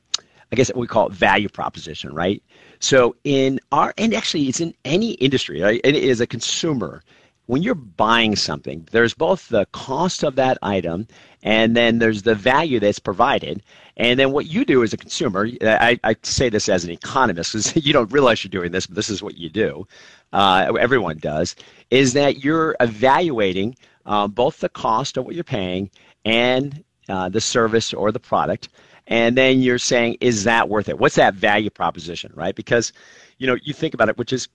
[0.50, 2.42] I guess we call it value proposition, right?
[2.80, 5.80] So in our and actually it's in any industry, right?
[5.84, 7.02] It is a consumer.
[7.46, 11.06] When you're buying something, there's both the cost of that item
[11.42, 13.62] and then there's the value that's provided.
[13.98, 17.52] And then what you do as a consumer, I, I say this as an economist
[17.52, 19.86] because you don't realize you're doing this, but this is what you do.
[20.32, 21.56] Uh, everyone does,
[21.90, 23.74] is that you're evaluating
[24.06, 25.90] uh, both the cost of what you're paying
[26.24, 28.68] and uh, the service or the product
[29.08, 32.92] and then you're saying is that worth it what's that value proposition right because
[33.38, 34.48] you know you think about it which is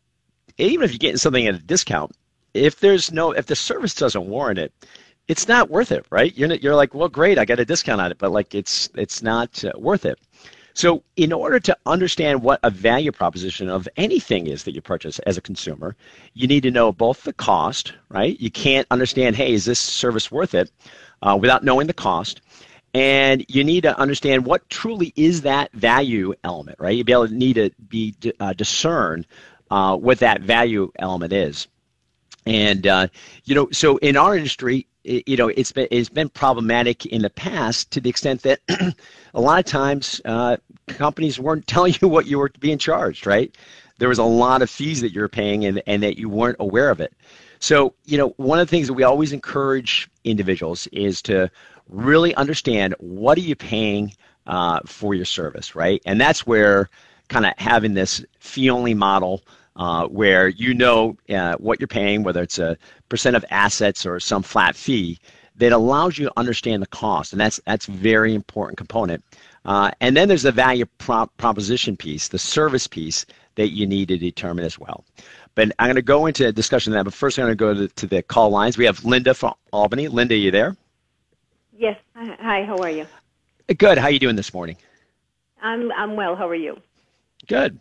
[0.57, 2.11] even if you're getting something at a discount
[2.53, 4.71] if there's no if the service doesn't warrant it
[5.27, 8.11] it's not worth it right you're, you're like well great i got a discount on
[8.11, 10.19] it but like it's it's not uh, worth it
[10.75, 15.19] so in order to understand what a value proposition of anything is that you purchase
[15.19, 15.95] as a consumer
[16.33, 20.31] you need to know both the cost right you can't understand hey is this service
[20.31, 20.71] worth it
[21.23, 22.41] uh, without knowing the cost.
[22.93, 26.95] And you need to understand what truly is that value element, right?
[26.95, 29.25] You be able to need to be uh, discern
[29.71, 31.67] uh, what that value element is.
[32.45, 33.07] And uh,
[33.45, 37.29] you know, so in our industry, you know, it's been it's been problematic in the
[37.29, 38.59] past to the extent that
[39.33, 43.55] a lot of times uh, companies weren't telling you what you were being charged, right?
[43.99, 46.57] There was a lot of fees that you were paying, and and that you weren't
[46.59, 47.13] aware of it.
[47.59, 51.49] So, you know, one of the things that we always encourage individuals is to
[51.87, 54.13] really understand what are you paying
[54.47, 56.01] uh, for your service, right?
[56.05, 56.89] And that's where
[57.29, 59.43] kind of having this fee only model
[59.75, 62.77] uh, where you know uh, what you're paying, whether it's a
[63.09, 65.19] percent of assets or some flat fee,
[65.55, 69.23] that allows you to understand the cost, and that's that's very important component.
[69.65, 74.09] Uh, and then there's the value prop- proposition piece, the service piece that you need
[74.09, 75.05] to determine as well.
[75.55, 77.03] But I'm going to go into a discussion of that.
[77.05, 78.77] But first, I'm going to go to, to the call lines.
[78.77, 80.07] We have Linda from Albany.
[80.07, 80.75] Linda, are you there?
[81.77, 81.97] Yes.
[82.15, 82.63] Hi.
[82.65, 83.05] How are you?
[83.77, 83.97] Good.
[83.97, 84.77] How are you doing this morning?
[85.61, 86.35] I'm I'm well.
[86.35, 86.79] How are you?
[87.47, 87.79] Good.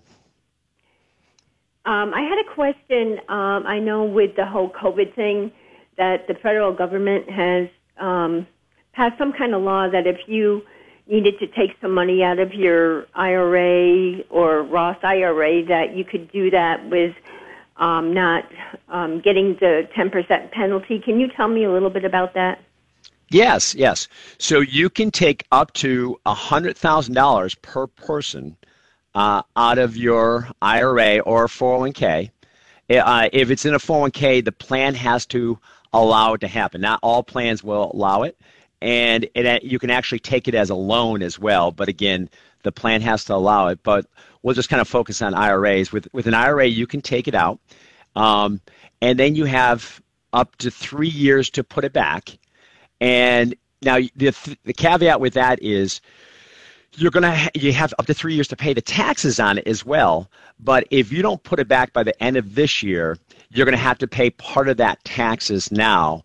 [1.85, 3.19] Um, I had a question.
[3.29, 5.51] Um, I know with the whole COVID thing
[5.99, 7.69] that the federal government has
[7.99, 8.47] um,
[8.93, 10.63] passed some kind of law that if you
[11.09, 16.31] needed to take some money out of your IRA or Roth IRA, that you could
[16.31, 17.15] do that with
[17.79, 18.45] um, not
[18.89, 21.01] um, getting the 10% penalty.
[21.01, 22.61] Can you tell me a little bit about that?
[23.29, 24.09] Yes, yes.
[24.39, 28.57] So you can take up to $100,000 per person
[29.15, 32.31] uh, out of your IRA or 401k.
[32.91, 35.59] Uh, if it's in a 401k, the plan has to
[35.93, 36.81] allow it to happen.
[36.81, 38.39] Not all plans will allow it,
[38.81, 41.71] and it, you can actually take it as a loan as well.
[41.71, 42.29] But again,
[42.63, 43.83] the plan has to allow it.
[43.83, 44.07] But
[44.43, 45.93] we'll just kind of focus on IRAs.
[45.93, 47.61] With with an IRA, you can take it out,
[48.17, 48.61] um,
[49.01, 50.03] and then you have
[50.33, 52.39] up to three years to put it back.
[53.01, 56.01] And now the the caveat with that is
[56.97, 59.59] you're going to ha- you have up to three years to pay the taxes on
[59.59, 60.31] it as well.
[60.61, 63.17] But if you don't put it back by the end of this year,
[63.51, 66.25] you're going to have to pay part of that taxes now,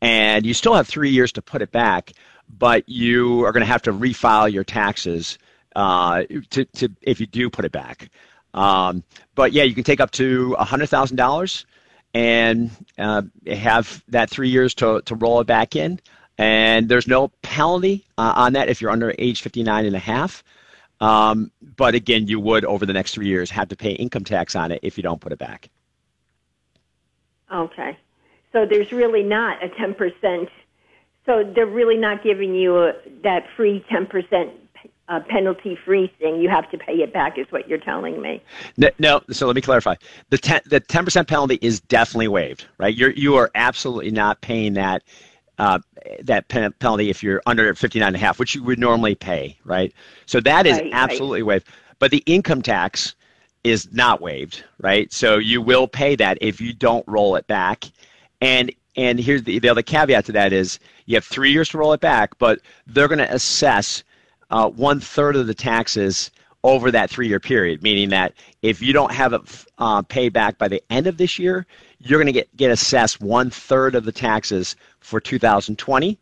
[0.00, 2.12] and you still have three years to put it back.
[2.48, 5.38] But you are going to have to refile your taxes
[5.74, 8.10] uh, to, to if you do put it back.
[8.52, 9.02] Um,
[9.34, 11.66] but yeah, you can take up to hundred thousand dollars
[12.12, 16.00] and uh, have that three years to to roll it back in
[16.38, 20.42] and there's no penalty uh, on that if you're under age 59 and a half.
[21.00, 24.54] Um, but again, you would over the next three years have to pay income tax
[24.56, 25.68] on it if you don't put it back.
[27.52, 27.96] Okay,
[28.52, 30.48] so there's really not a 10%.
[31.26, 34.50] So they're really not giving you a, that free 10%
[35.08, 36.40] uh, penalty-free thing.
[36.40, 38.42] You have to pay it back, is what you're telling me.
[38.76, 39.94] No, no so let me clarify.
[40.30, 42.94] The 10, the 10% penalty is definitely waived, right?
[42.94, 45.02] You're you are absolutely not paying that
[45.58, 45.78] uh,
[46.22, 49.92] that penalty if you're under 59 and a half, which you would normally pay, right?
[50.26, 51.48] So that is right, absolutely right.
[51.48, 51.68] waived.
[51.98, 53.14] But the income tax
[53.62, 55.12] is not waived, right?
[55.12, 57.84] So you will pay that if you don't roll it back.
[58.40, 61.78] And and here's the, the other caveat to that is you have three years to
[61.78, 64.04] roll it back, but they're going to assess
[64.50, 66.30] uh, one third of the taxes
[66.62, 68.32] over that three year period, meaning that
[68.62, 69.42] if you don't have it
[69.78, 71.66] uh, paid back by the end of this year,
[71.98, 76.18] you're going to get, get assessed one third of the taxes for 2020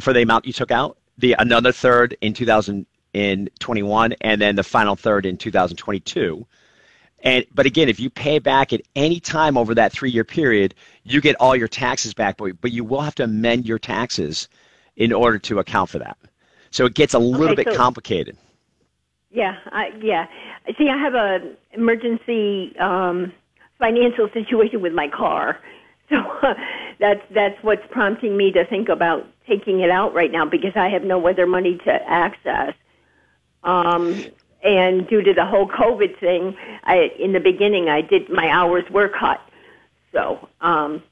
[0.00, 4.94] for the amount you took out, the another third in 2021, and then the final
[4.96, 6.46] third in 2022.
[7.24, 11.20] And but again, if you pay back at any time over that three-year period, you
[11.20, 14.48] get all your taxes back, but, but you will have to amend your taxes
[14.96, 16.18] in order to account for that.
[16.70, 18.36] So it gets a little okay, bit so, complicated.
[19.30, 20.26] Yeah, I, yeah.
[20.76, 23.32] See, I have a emergency um,
[23.78, 25.58] financial situation with my car,
[26.10, 26.54] so uh,
[26.98, 30.88] that's that's what's prompting me to think about taking it out right now because I
[30.88, 32.74] have no other money to access.
[33.64, 34.24] Um,
[34.62, 38.84] and due to the whole COVID thing, I in the beginning I did my hours
[38.90, 39.40] were cut,
[40.12, 41.02] so um,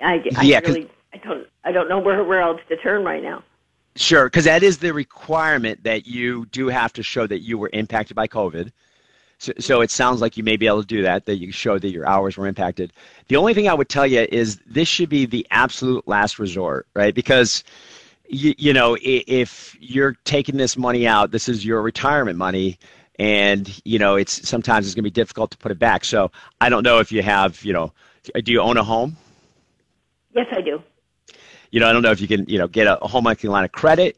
[0.00, 3.22] I, I yeah, really I don't I don't know where where else to turn right
[3.22, 3.42] now.
[3.96, 7.70] Sure, because that is the requirement that you do have to show that you were
[7.72, 8.72] impacted by COVID.
[9.44, 11.78] So, so it sounds like you may be able to do that, that you show
[11.78, 12.92] that your hours were impacted.
[13.28, 16.86] The only thing I would tell you is this should be the absolute last resort,
[16.94, 17.14] right?
[17.14, 17.62] Because,
[18.28, 22.78] you, you know, if you're taking this money out, this is your retirement money,
[23.18, 26.04] and, you know, it's sometimes it's going to be difficult to put it back.
[26.04, 27.92] So I don't know if you have, you know,
[28.42, 29.16] do you own a home?
[30.34, 30.82] Yes, I do
[31.74, 33.64] you know, I don't know if you can, you know, get a home equity line
[33.64, 34.16] of credit,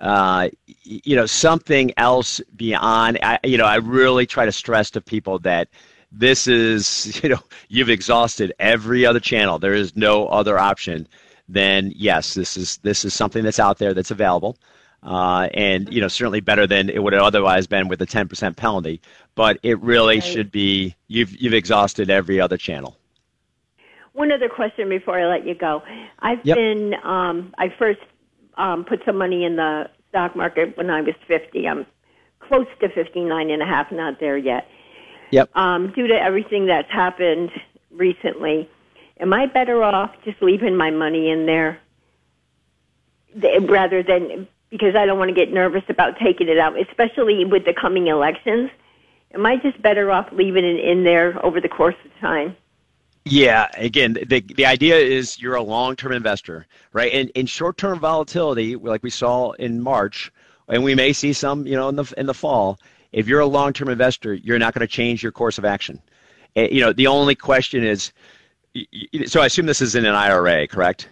[0.00, 3.18] uh, you know, something else beyond.
[3.22, 5.68] I, you know, I really try to stress to people that
[6.12, 9.58] this is, you know, you've exhausted every other channel.
[9.58, 11.08] There is no other option.
[11.48, 14.56] Then yes, this is this is something that's out there that's available.
[15.02, 18.56] Uh, and you know certainly better than it would have otherwise been with a 10%
[18.56, 19.00] penalty.
[19.36, 20.24] But it really right.
[20.24, 22.96] should be you've you've exhausted every other channel.
[24.16, 25.82] One other question before I let you go.
[26.20, 26.56] I've yep.
[26.56, 28.00] been, um, I first
[28.56, 31.68] um, put some money in the stock market when I was 50.
[31.68, 31.86] I'm
[32.40, 34.68] close to 59 and a half, not there yet.
[35.30, 35.56] Yep.
[35.56, 37.50] Um, due to everything that's happened
[37.90, 38.68] recently,
[39.18, 41.80] Am I better off just leaving my money in there
[43.62, 47.64] rather than because I don't want to get nervous about taking it out, especially with
[47.64, 48.70] the coming elections?
[49.32, 52.56] Am I just better off leaving it in there over the course of time?
[53.28, 57.12] Yeah, again, the the idea is you're a long-term investor, right?
[57.12, 60.30] And in short-term volatility, like we saw in March,
[60.68, 62.78] and we may see some, you know, in the in the fall.
[63.10, 66.00] If you're a long-term investor, you're not going to change your course of action.
[66.54, 68.12] And, you know, the only question is,
[69.26, 71.08] so I assume this is in an IRA, correct?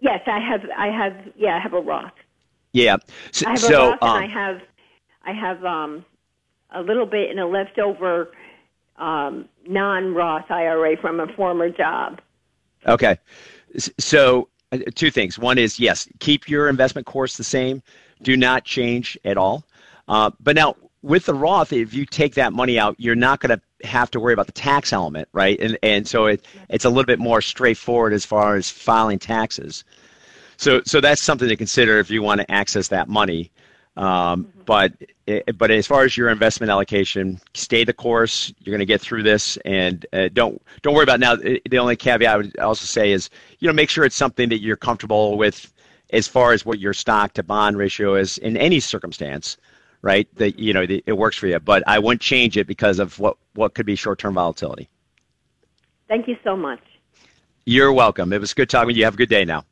[0.00, 0.60] Yes, I have.
[0.76, 1.16] I have.
[1.38, 2.12] Yeah, I have a Roth.
[2.74, 2.98] Yeah.
[3.30, 4.60] So, I have a so, Roth, um, and I have.
[5.24, 6.04] I have um,
[6.70, 8.30] a little bit in a leftover
[8.98, 12.20] um, non-Roth IRA from a former job.
[12.86, 13.18] Okay.
[13.98, 15.38] So, uh, two things.
[15.38, 17.82] One is yes, keep your investment course the same.
[18.22, 19.64] Do not change at all.
[20.08, 23.56] Uh, but now, with the Roth, if you take that money out, you're not going
[23.56, 25.58] to have to worry about the tax element, right?
[25.60, 29.84] And and so it it's a little bit more straightforward as far as filing taxes.
[30.56, 33.50] So so that's something to consider if you want to access that money.
[33.98, 34.92] Um, but
[35.56, 38.52] but as far as your investment allocation, stay the course.
[38.60, 41.34] You're going to get through this, and uh, don't don't worry about now.
[41.34, 43.28] The only caveat I would also say is
[43.58, 45.72] you know make sure it's something that you're comfortable with
[46.10, 49.56] as far as what your stock to bond ratio is in any circumstance,
[50.00, 50.28] right?
[50.36, 51.58] That you know that it works for you.
[51.58, 54.88] But I wouldn't change it because of what what could be short term volatility.
[56.06, 56.80] Thank you so much.
[57.66, 58.32] You're welcome.
[58.32, 59.04] It was good talking with you.
[59.04, 59.64] Have a good day now.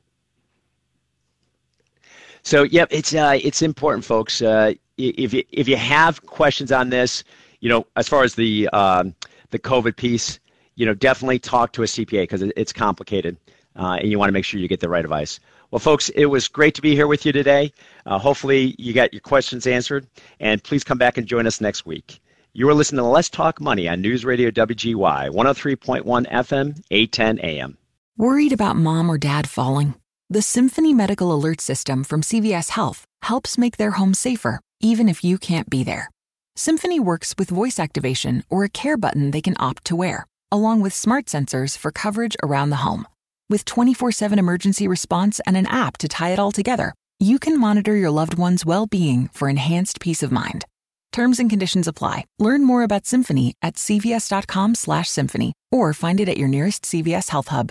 [2.46, 4.40] So, yep, it's uh, it's important, folks.
[4.40, 7.24] Uh, if you if you have questions on this,
[7.58, 9.16] you know, as far as the um,
[9.50, 10.38] the COVID piece,
[10.76, 13.36] you know, definitely talk to a CPA because it's complicated,
[13.74, 15.40] uh, and you want to make sure you get the right advice.
[15.72, 17.72] Well, folks, it was great to be here with you today.
[18.06, 20.06] Uh, hopefully, you got your questions answered,
[20.38, 22.20] and please come back and join us next week.
[22.52, 27.76] You are listening to Let's Talk Money on News Radio WGY 103.1 FM, 810 AM.
[28.16, 29.96] Worried about mom or dad falling?
[30.28, 35.22] The Symphony Medical Alert System from CVS Health helps make their home safer, even if
[35.22, 36.10] you can't be there.
[36.56, 40.80] Symphony works with voice activation or a care button they can opt to wear, along
[40.80, 43.06] with smart sensors for coverage around the home.
[43.48, 47.56] With 24 7 emergency response and an app to tie it all together, you can
[47.56, 50.64] monitor your loved one's well being for enhanced peace of mind.
[51.12, 52.24] Terms and conditions apply.
[52.40, 57.70] Learn more about Symphony at cvs.com/symphony or find it at your nearest CVS Health Hub.